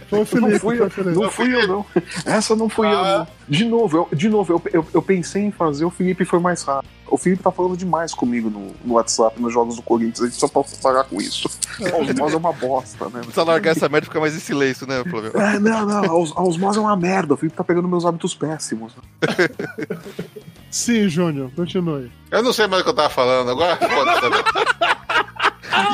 [0.09, 1.87] Foi o Felipe, Não fui eu, não fui eu, não.
[2.25, 3.19] Essa não fui eu, Ah.
[3.19, 3.27] não.
[3.49, 6.63] De novo, eu, de novo, eu, eu, eu pensei em fazer, o Felipe foi mais
[6.63, 6.91] rápido.
[7.11, 10.39] O Felipe tá falando demais comigo no, no WhatsApp, nos jogos do Corinthians, a gente
[10.39, 11.49] só pode parar com isso.
[11.93, 13.21] A Osmose é uma bosta, né?
[13.21, 15.33] Precisa largar essa merda e ficar mais em silêncio, né, Flávio?
[15.35, 17.33] É, não, não, a osmose é uma merda.
[17.35, 18.93] O Felipe tá pegando meus hábitos péssimos.
[20.71, 22.11] Sim, Júnior, continue.
[22.31, 23.79] Eu não sei mais o que eu tava falando agora.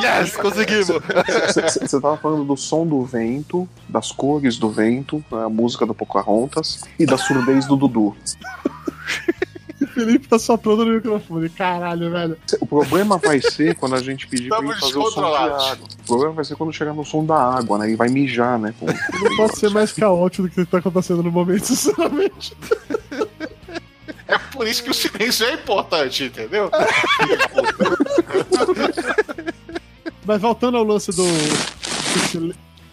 [0.01, 0.87] Yes, conseguimos!
[0.87, 6.83] Você tava falando do som do vento, das cores do vento, a música do Pocahontas
[6.97, 8.15] e da surdez do Dudu.
[9.81, 11.49] O Felipe tá soprando no microfone.
[11.49, 12.37] Caralho, velho.
[12.59, 15.65] O problema vai ser quando a gente pedir pra Estamos ele fazer o som descontrolados.
[15.71, 15.87] água.
[16.03, 17.87] O problema vai ser quando chegar no som da água, né?
[17.87, 18.73] Ele vai mijar, né?
[18.81, 22.55] Não pode ser mais caótico do que tá acontecendo no momento, sinceramente.
[24.55, 26.71] Por isso que o silêncio é importante, entendeu?
[30.25, 31.23] Mas voltando ao lance do.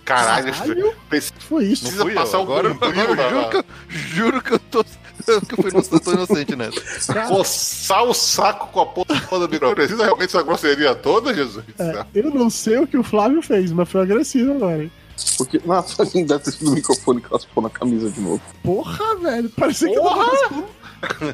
[0.05, 0.95] Caralho, Caralho?
[1.09, 1.91] precisa Foi isso.
[1.93, 2.41] Fui passar eu.
[2.41, 4.85] um Agora, agora eu juro, que eu, juro que eu tô.
[4.85, 7.29] Que eu fui inocente, tô inocente nessa.
[7.29, 9.75] Coçar o saco com a porra do microfone.
[9.77, 11.65] Precisa realmente essa grosseria toda, Jesus?
[11.79, 14.91] É, eu não sei o que o Flávio fez, mas foi agressivo agora, hein?
[15.39, 18.43] Porque, nossa, deve ter sido o microfone que raspou na camisa de novo.
[18.65, 19.49] Porra, velho.
[19.51, 20.65] Parecia que tava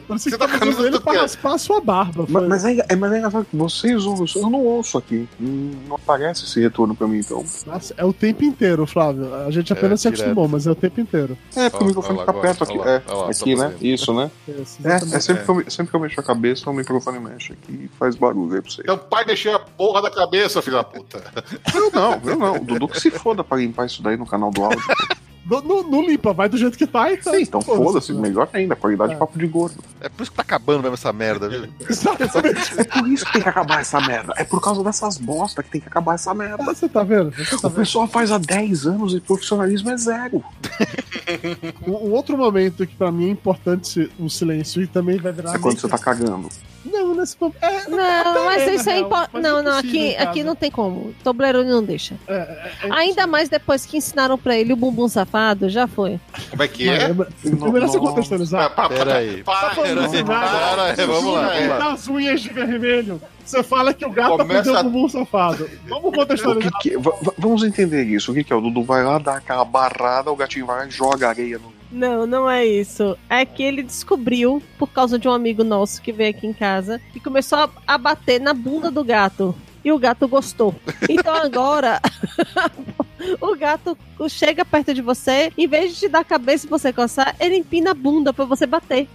[0.06, 1.18] Parecia que tá usando ele pra quê?
[1.18, 2.26] raspar a sua barba.
[2.28, 4.26] Mas, mas é, é, mas é engraçado que vocês ouvem.
[4.34, 5.28] Eu não ouço aqui.
[5.38, 7.44] Não aparece esse retorno pra mim, então.
[7.66, 9.34] Nossa, é o tempo inteiro, Flávio.
[9.34, 10.22] A gente apenas se direto.
[10.22, 11.36] acostumou, mas é o tempo inteiro.
[11.54, 12.78] É, porque o microfone fica perto aqui.
[12.78, 13.70] é, lá, aqui, tá né?
[13.70, 13.86] fazendo.
[13.86, 14.30] Isso, né?
[14.48, 15.14] É, exatamente.
[15.14, 17.90] é sempre, Que eu, sempre que eu mexo a cabeça, o microfone mexe aqui e
[17.98, 18.82] faz barulho aí pra você.
[18.82, 21.22] Então, pai, mexer a porra da cabeça, filho da puta.
[21.74, 22.56] Eu não, eu não.
[22.56, 24.78] O Dudu que se foda pra limpar isso daí no canal do áudio.
[25.48, 27.30] Não, limpa, vai do jeito que tá e tá.
[27.30, 29.14] Sim, então foda-se, melhor ainda, qualidade É.
[29.14, 29.76] de papo de gordo.
[30.00, 31.66] É por isso que tá acabando mesmo essa merda, viu?
[31.88, 32.78] Exatamente.
[32.80, 34.34] É por isso que tem que acabar essa merda.
[34.36, 36.56] É por causa dessas bosta que tem que acabar essa merda.
[36.60, 37.30] Ah, Você tá vendo?
[37.30, 37.74] Você tá O vendo?
[37.80, 40.42] pessoal faz há 10 anos e profissionalismo é zero.
[41.86, 45.54] Um, outro momento que pra mim é importante o silêncio e também vai virar.
[45.54, 46.48] É quando você tá cagando.
[46.92, 47.56] Não, Não, nesse momento.
[47.62, 49.30] É, Não, mas é, isso na é real, importante.
[49.32, 51.14] mas Não, é não, aqui, aqui não tem como.
[51.24, 52.14] Toblerone não deixa.
[52.26, 56.18] É, é, é Ainda mais depois que ensinaram pra ele o bumbum safado, já foi.
[56.50, 57.12] Como é que é?
[57.12, 58.70] Mas, é melhor você contextualizar.
[58.70, 59.42] Pa- pa- Pera aí.
[59.42, 61.92] pa- Tá vamos lá.
[61.92, 63.20] As unhas de vermelho.
[63.44, 65.68] Você fala que o gato Começa a- o bumbum safado.
[65.88, 66.72] Vamos que contextualizar.
[66.80, 68.30] que- va- vamos entender isso.
[68.30, 68.56] O que, que é?
[68.56, 71.77] O Dudu vai lá, dá aquela barrada, o gatinho vai lá e joga areia no.
[71.90, 73.16] Não, não é isso.
[73.28, 77.00] É que ele descobriu, por causa de um amigo nosso que veio aqui em casa,
[77.14, 79.54] e começou a, a bater na bunda do gato.
[79.84, 80.74] E o gato gostou.
[81.08, 82.00] Então agora,
[83.40, 83.96] o gato
[84.28, 87.56] chega perto de você, em vez de te dar a cabeça e você coçar, ele
[87.56, 89.08] empina a bunda pra você bater.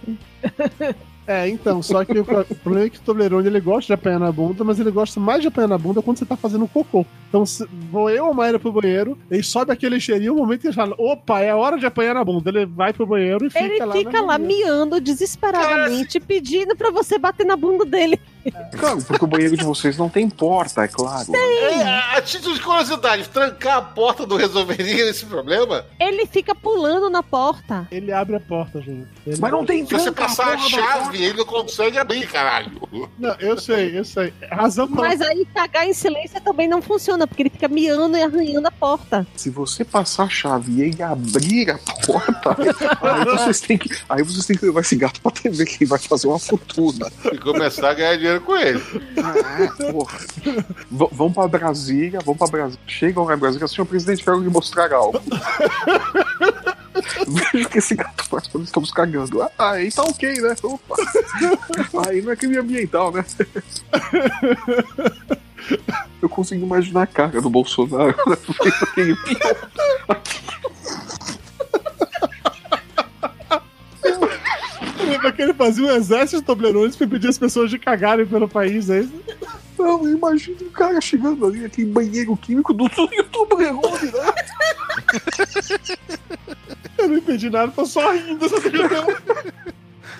[1.26, 2.24] É, então, só que o,
[2.62, 5.40] problema é que o Toblerone ele gosta de apanhar na bunda, mas ele gosta mais
[5.40, 7.06] de apanhar na bunda quando você tá fazendo cocô.
[7.28, 10.66] Então, se, vou eu ou Mayra pro banheiro, ele sobe aquele cheirinho, o momento que
[10.66, 12.50] ele fala, opa, é hora de apanhar na bunda.
[12.50, 13.92] Ele vai pro banheiro e fica Ele lá.
[13.94, 14.66] fica na lá banheira.
[14.66, 18.20] miando desesperadamente, pedindo pra você bater na bunda dele.
[18.78, 21.34] Claro, porque o banheiro de vocês não tem porta, é claro.
[21.34, 25.84] É, a título de curiosidade, trancar a porta não resolveria esse problema?
[25.98, 27.86] Ele fica pulando na porta.
[27.90, 29.06] Ele abre a porta, gente.
[29.26, 32.72] Ele- Mas não tem Se você passar a da chave, ele não consegue abrir, caralho.
[33.18, 34.32] Não, eu sei, eu sei.
[34.50, 35.02] Razão pra...
[35.08, 38.70] Mas aí cagar em silêncio também não funciona, porque ele fica miando e arranhando a
[38.70, 39.26] porta.
[39.36, 42.56] Se você passar a chave e ele abrir a porta,
[43.02, 45.86] aí vocês têm que, aí vocês têm que levar esse gato pra TV que ele
[45.90, 47.10] vai fazer uma fortuna.
[47.32, 48.82] E começar a ganhar dinheiro com ele.
[49.22, 49.34] Ah,
[49.92, 50.18] porra.
[50.90, 52.80] V- vão pra Brasília, vão pra Brasília.
[52.86, 55.20] Chegam lá em Brasília, senhor presidente, quero lhe mostrar algo.
[57.26, 59.42] Veja o que esse gato faz quando estamos cagando.
[59.58, 60.54] Ah, aí tá ok, né?
[60.62, 60.94] Opa.
[62.08, 63.24] Aí não é crime ambiental, né?
[66.22, 68.36] Eu consigo imaginar a cara do Bolsonaro né?
[68.36, 69.16] Fez aquele
[75.04, 78.48] Lembra que ele fazia um exército de Toblerones pra impedir as pessoas de cagarem pelo
[78.48, 79.12] país, é isso?
[79.78, 82.88] Não, imagina o cara chegando ali, aquele banheiro químico do
[83.30, 84.34] Toblerone, né?
[86.96, 88.48] Eu não entendi nada, tô só rindo.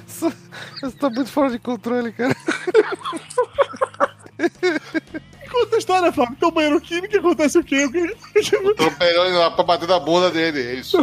[0.06, 0.30] Só
[0.80, 2.36] Você tá muito fora de controle, cara.
[5.54, 6.34] Conta a história, Fábio.
[6.36, 7.84] Então, banheiro químico, acontece o quê?
[7.84, 7.90] O
[8.98, 10.98] pegando lá pra bater na bunda dele, é isso.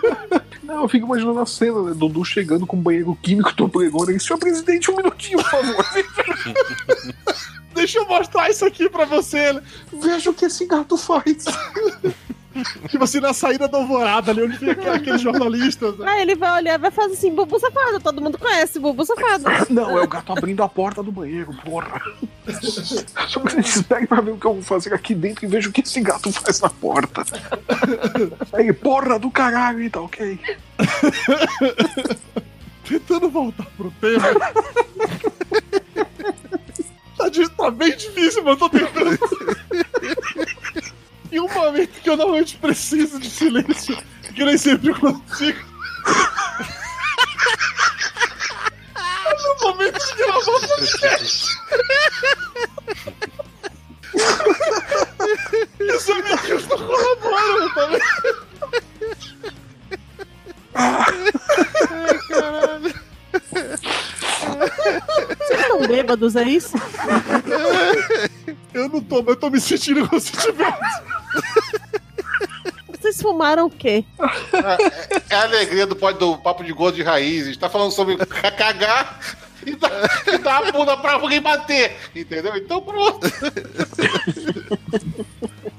[0.64, 1.92] Não, eu fico imaginando a cena, né?
[1.94, 4.18] Dudu chegando com um banheiro químico Toblerone.
[4.18, 5.84] Senhor presidente, um minutinho, por favor.
[7.74, 9.60] Deixa eu mostrar isso aqui pra você.
[9.92, 11.44] Veja o que esse gato faz.
[12.88, 15.96] Tipo assim, na saída da alvorada ali, onde fica aqueles jornalistas.
[15.98, 16.06] né?
[16.08, 18.00] Aí ele vai olhar e vai fazer assim, bubu safado.
[18.00, 19.44] Todo mundo conhece bubu safado.
[19.70, 22.00] Não, é o gato abrindo a porta do banheiro, porra.
[22.46, 25.72] Senhor presidente, espere pra ver o que eu vou fazer aqui dentro e veja o
[25.72, 27.24] que esse gato faz na porta.
[28.52, 30.38] Aí, porra do caralho, tá ok?
[32.84, 34.28] Tentando voltar pro tema.
[37.16, 39.18] tá, tá bem difícil, mas eu tô tentando.
[42.02, 43.96] Que eu normalmente preciso de silêncio,
[44.34, 45.58] que nem sempre consigo.
[48.96, 51.58] É no momento de gravar o podcast.
[55.80, 56.36] Isso é minha
[56.68, 58.02] não colabora, tá vendo?
[65.38, 66.76] Vocês estão bêbados, é isso?
[68.74, 71.21] Eu não tô, mas eu tô me sentindo como se tivesse.
[73.42, 74.04] Vocês fumaram o quê?
[75.30, 77.56] É a alegria do, do papo de gosto de raízes.
[77.56, 79.18] Tá falando sobre ca- cagar
[79.66, 79.90] e dar,
[80.28, 81.96] e dar a bunda pra alguém bater.
[82.14, 82.56] Entendeu?
[82.56, 83.20] Então pronto.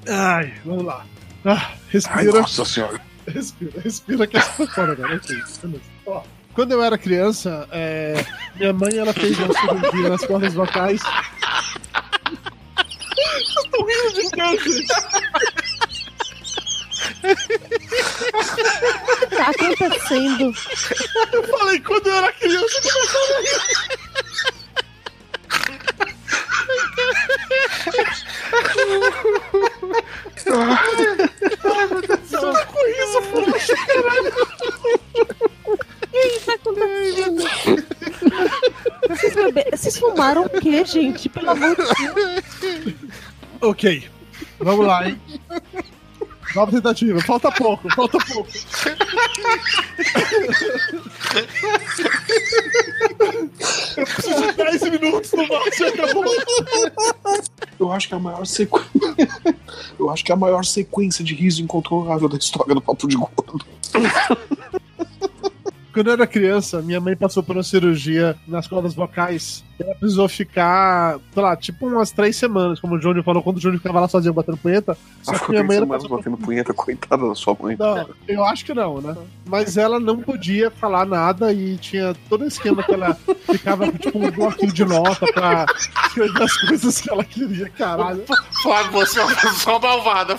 [0.09, 1.05] Ai, vamos lá.
[1.45, 2.41] Ah, Ai, respira.
[2.41, 2.99] nossa senhora.
[3.27, 5.15] Respira, respira que essa fora agora.
[5.15, 5.81] Ok, beleza.
[6.05, 6.21] Ó,
[6.53, 11.01] quando eu era criança, é, minha mãe ela fez uma cirurgia nas cordas vocais.
[13.55, 14.85] Eu tô rindo de gente?
[14.85, 15.72] Que
[19.29, 20.53] tá acontecendo?
[21.33, 23.59] Eu falei, quando eu era criança, começava a rir.
[32.29, 34.33] Só com isso, poxa, caralho.
[35.65, 35.77] O
[36.11, 37.43] que tá acontecendo?
[39.09, 41.29] Vocês, bebe- Vocês fumaram o quê, gente?
[41.29, 42.95] Pelo amor de Deus.
[43.61, 44.09] Ok,
[44.59, 45.21] vamos lá, hein?
[46.55, 48.49] Nova tentativa, falta pouco, falta pouco.
[53.97, 56.25] Eu preciso de 10 minutos no máximo, acabou.
[57.79, 58.89] Eu acho que é a maior sequência.
[59.97, 63.15] Eu acho que é a maior sequência de riso incontrolável da história do Papo de
[63.15, 63.65] Gordo.
[65.93, 69.63] Quando eu era criança, minha mãe passou por uma cirurgia nas cordas vocais.
[69.79, 73.61] Ela precisou ficar, sei lá, tipo umas três semanas, como o Júnior falou, quando o
[73.61, 74.97] Júnior ficava lá sozinho batendo punheta.
[75.21, 77.75] Só que minha mãe ela mais batendo punheta, coitada da sua mãe.
[77.77, 79.15] Não, eu acho que não, né?
[79.45, 83.15] Mas ela não podia falar nada e tinha todo o esquema que ela
[83.51, 85.65] ficava tipo um bloquinho de nota pra
[86.07, 88.23] escrever as coisas que ela queria, caralho.
[88.61, 90.35] Flávio, você é uma pessoa malvada.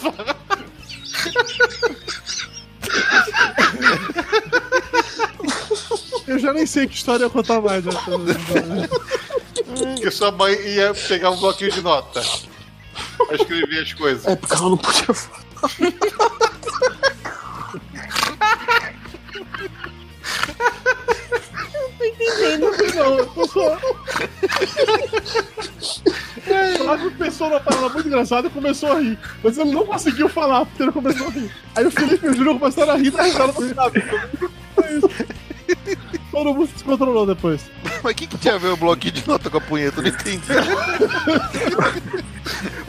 [6.34, 7.84] Eu já nem sei que história eu contar mais.
[7.84, 7.92] Né?
[10.02, 12.20] que sua mãe ia pegar um bloquinho de nota
[13.24, 14.26] pra escrever as coisas.
[14.26, 15.44] É, porque ela não podia falar.
[21.96, 22.66] tô entendendo.
[22.96, 23.78] Não, eu só...
[26.78, 29.16] Flávio pensou numa palavra muito engraçada e começou a rir.
[29.42, 31.50] Mas ele não conseguiu falar porque ele começou a rir.
[31.76, 34.50] Aí o Felipe e o Júlio começaram a rir da risada Flávio.
[36.34, 37.60] Todo mundo se descontrolou depois.
[38.02, 40.00] Mas o que, que tinha a ver o bloquinho de nota com a punheta?
[40.00, 40.42] Eu não entendi.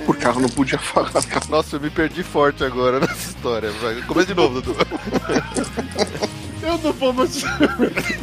[0.04, 1.12] Porque ela não podia falar.
[1.48, 3.70] Nossa, eu me perdi forte agora nessa história.
[3.82, 4.76] Vai, Começa de novo, Dudu.
[6.66, 7.44] Eu não vou mais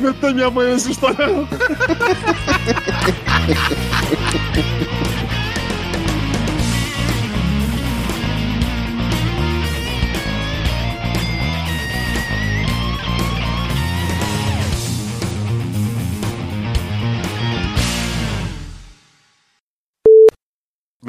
[0.00, 1.28] meter minha mãe nessa história.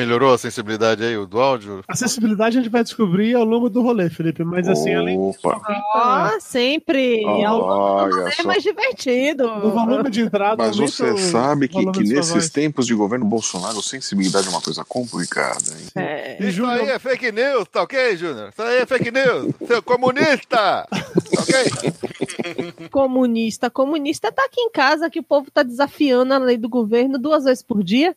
[0.03, 1.81] Melhorou a sensibilidade aí, o do áudio?
[1.87, 4.43] A sensibilidade a gente vai descobrir ao longo do rolê, Felipe.
[4.43, 5.61] Mas assim, além Opa.
[5.95, 7.25] Ah, sempre.
[7.25, 9.45] Olha Ao longo do rolê é mais divertido.
[9.45, 10.57] o volume de entrada.
[10.57, 12.49] Mas aumenta você sabe que, que nesses voz.
[12.49, 15.87] tempos de governo Bolsonaro, sensibilidade é uma coisa complicada, hein?
[15.95, 16.43] É.
[16.43, 18.49] E Isso aí é fake news, tá ok, Júnior?
[18.49, 20.43] Isso aí é fake news, seu comunista!
[20.57, 20.87] Tá
[21.39, 21.93] ok?
[22.91, 23.69] Comunista.
[23.69, 27.45] Comunista tá aqui em casa que o povo tá desafiando a lei do governo duas
[27.45, 28.15] vezes por dia.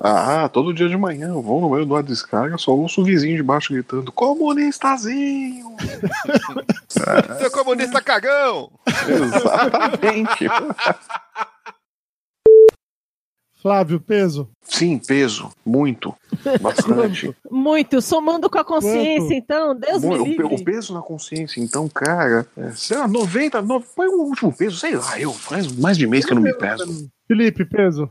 [0.00, 3.36] Ah, todo dia de manhã eu vou no meio do descarga, só ouço o vizinho
[3.36, 5.74] de baixo gritando: Comunistazinho!
[6.88, 8.70] Seu comunista cagão!
[9.08, 10.46] Exatamente.
[13.66, 14.48] Flávio, peso.
[14.62, 15.50] Sim, peso.
[15.64, 16.14] Muito.
[16.60, 17.34] Bastante.
[17.50, 18.00] Muito.
[18.00, 19.32] Somando com a consciência, Quanto?
[19.32, 20.44] então, Deus Bom, me livre.
[20.44, 24.76] o peso na consciência, então, cara, é, sei lá, 90, no, põe o último peso,
[24.76, 27.10] sei lá, eu faz mais de mês que eu não me peso.
[27.26, 28.08] Felipe, peso.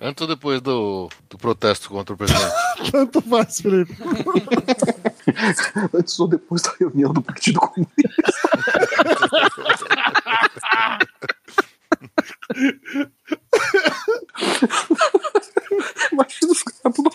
[0.00, 2.52] Antes ou depois do, do protesto contra o presidente?
[2.92, 3.96] Tanto faz, Felipe.
[5.94, 7.90] Antes ou depois da reunião do Partido Comunista.
[16.12, 17.10] Imagina os caras tudo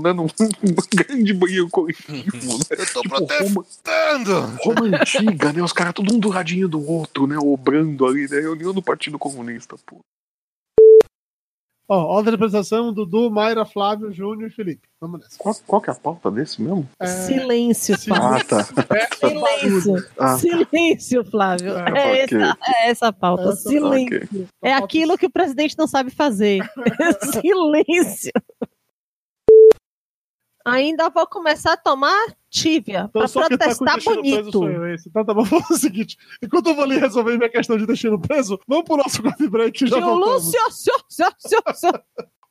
[0.00, 0.12] né?
[0.12, 2.12] Num, num grande banheiro coletivo,
[2.58, 2.64] né?
[2.70, 4.40] Eu tô Tipo, Roma, protestando!
[4.62, 5.62] Roma antiga, né?
[5.62, 7.36] Os caras tudo um do ladinho do outro, né?
[7.38, 8.40] Obrando ali, né?
[8.40, 9.98] Reunião do Partido Comunista, pô.
[11.90, 14.86] Ó, ordem de apresentação: Dudu, Mayra, Flávio, Júnior e Felipe.
[15.00, 15.38] Vamos nessa.
[15.38, 16.86] Qual, qual que é a pauta desse mesmo?
[17.00, 17.98] É, Silêncio.
[17.98, 18.36] Flávio.
[18.36, 18.64] Ah, tá.
[19.16, 20.06] Silêncio.
[20.18, 20.36] Ah.
[20.36, 21.72] Silêncio, Flávio.
[21.78, 21.80] É,
[22.20, 22.38] É, ok.
[22.42, 23.44] essa, é essa a pauta.
[23.44, 24.46] Essa- Silêncio.
[24.62, 26.60] É aquilo que o presidente não sabe fazer.
[27.40, 28.32] Silêncio.
[30.64, 34.68] Ainda vou começar a tomar tívia Então, pra tá o protestar preso bonito.
[34.88, 35.08] esse.
[35.08, 36.18] Então tá bom, vamos fazer o seguinte.
[36.42, 39.86] Enquanto eu vou ali resolver minha questão de intestino preso, vamos pro nosso coffee break
[39.86, 40.44] já voltamos.
[40.46, 41.92] Lúcio, seu, seu, seu.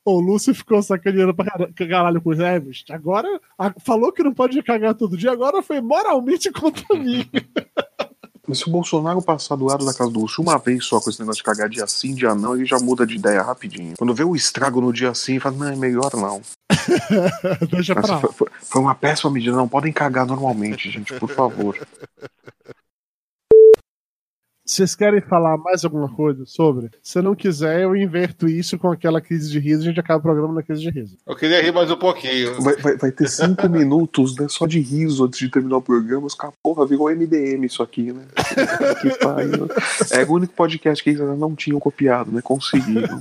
[0.04, 2.82] O Lúcio ficou sacaneando pra cara- caralho com os Hermes.
[2.90, 3.28] Agora,
[3.58, 7.28] a- falou que não pode cagar todo dia, agora foi moralmente contra mim.
[8.48, 11.10] Mas se o Bolsonaro passar do lado da casa do Lúcio uma vez só com
[11.10, 13.92] esse negócio de cagar dia sim, dia não, ele já muda de ideia rapidinho.
[13.98, 16.40] Quando vê o estrago no dia sim, fala, não, é melhor não.
[17.70, 21.76] Deixa pra Essa foi- foi uma péssima medida, não podem cagar normalmente, gente, por favor.
[24.68, 26.90] Vocês querem falar mais alguma coisa sobre?
[27.02, 30.18] Se não quiser, eu inverto isso com aquela crise de riso e a gente acaba
[30.18, 31.16] o programa na crise de riso.
[31.26, 32.60] Eu queria rir mais um pouquinho.
[32.60, 36.26] Vai, vai- vai ter cinco minutos, né, só de riso antes de terminar o programa.
[36.26, 38.26] Os caras, porra, virou MDM isso aqui, né?
[39.00, 39.68] que pariu.
[40.12, 42.42] É o único podcast que eles ainda não tinham copiado, né?
[42.42, 43.20] Conseguiram.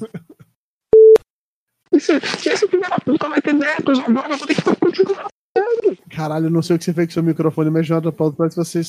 [1.98, 5.28] Se, se esse filho da puta vai ter netos agora, eu vou ter que continuar.
[6.10, 8.56] Caralho, eu não sei o que você fez com seu microfone, mas já pauta, parece
[8.56, 8.82] que você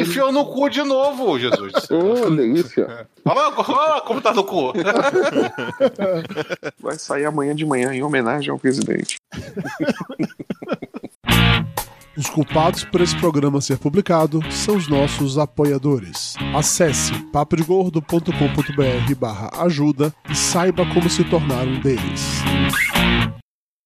[0.00, 1.72] Enfiou no cu de novo, Jesus.
[1.90, 3.08] Ô, delícia.
[3.24, 4.72] Olha, olha como tá no cu.
[6.78, 9.16] Vai sair amanhã de manhã em homenagem ao presidente.
[12.16, 16.34] Os culpados por esse programa ser publicado são os nossos apoiadores.
[16.54, 22.42] Acesse papodegordo.com.br barra ajuda e saiba como se tornar um deles.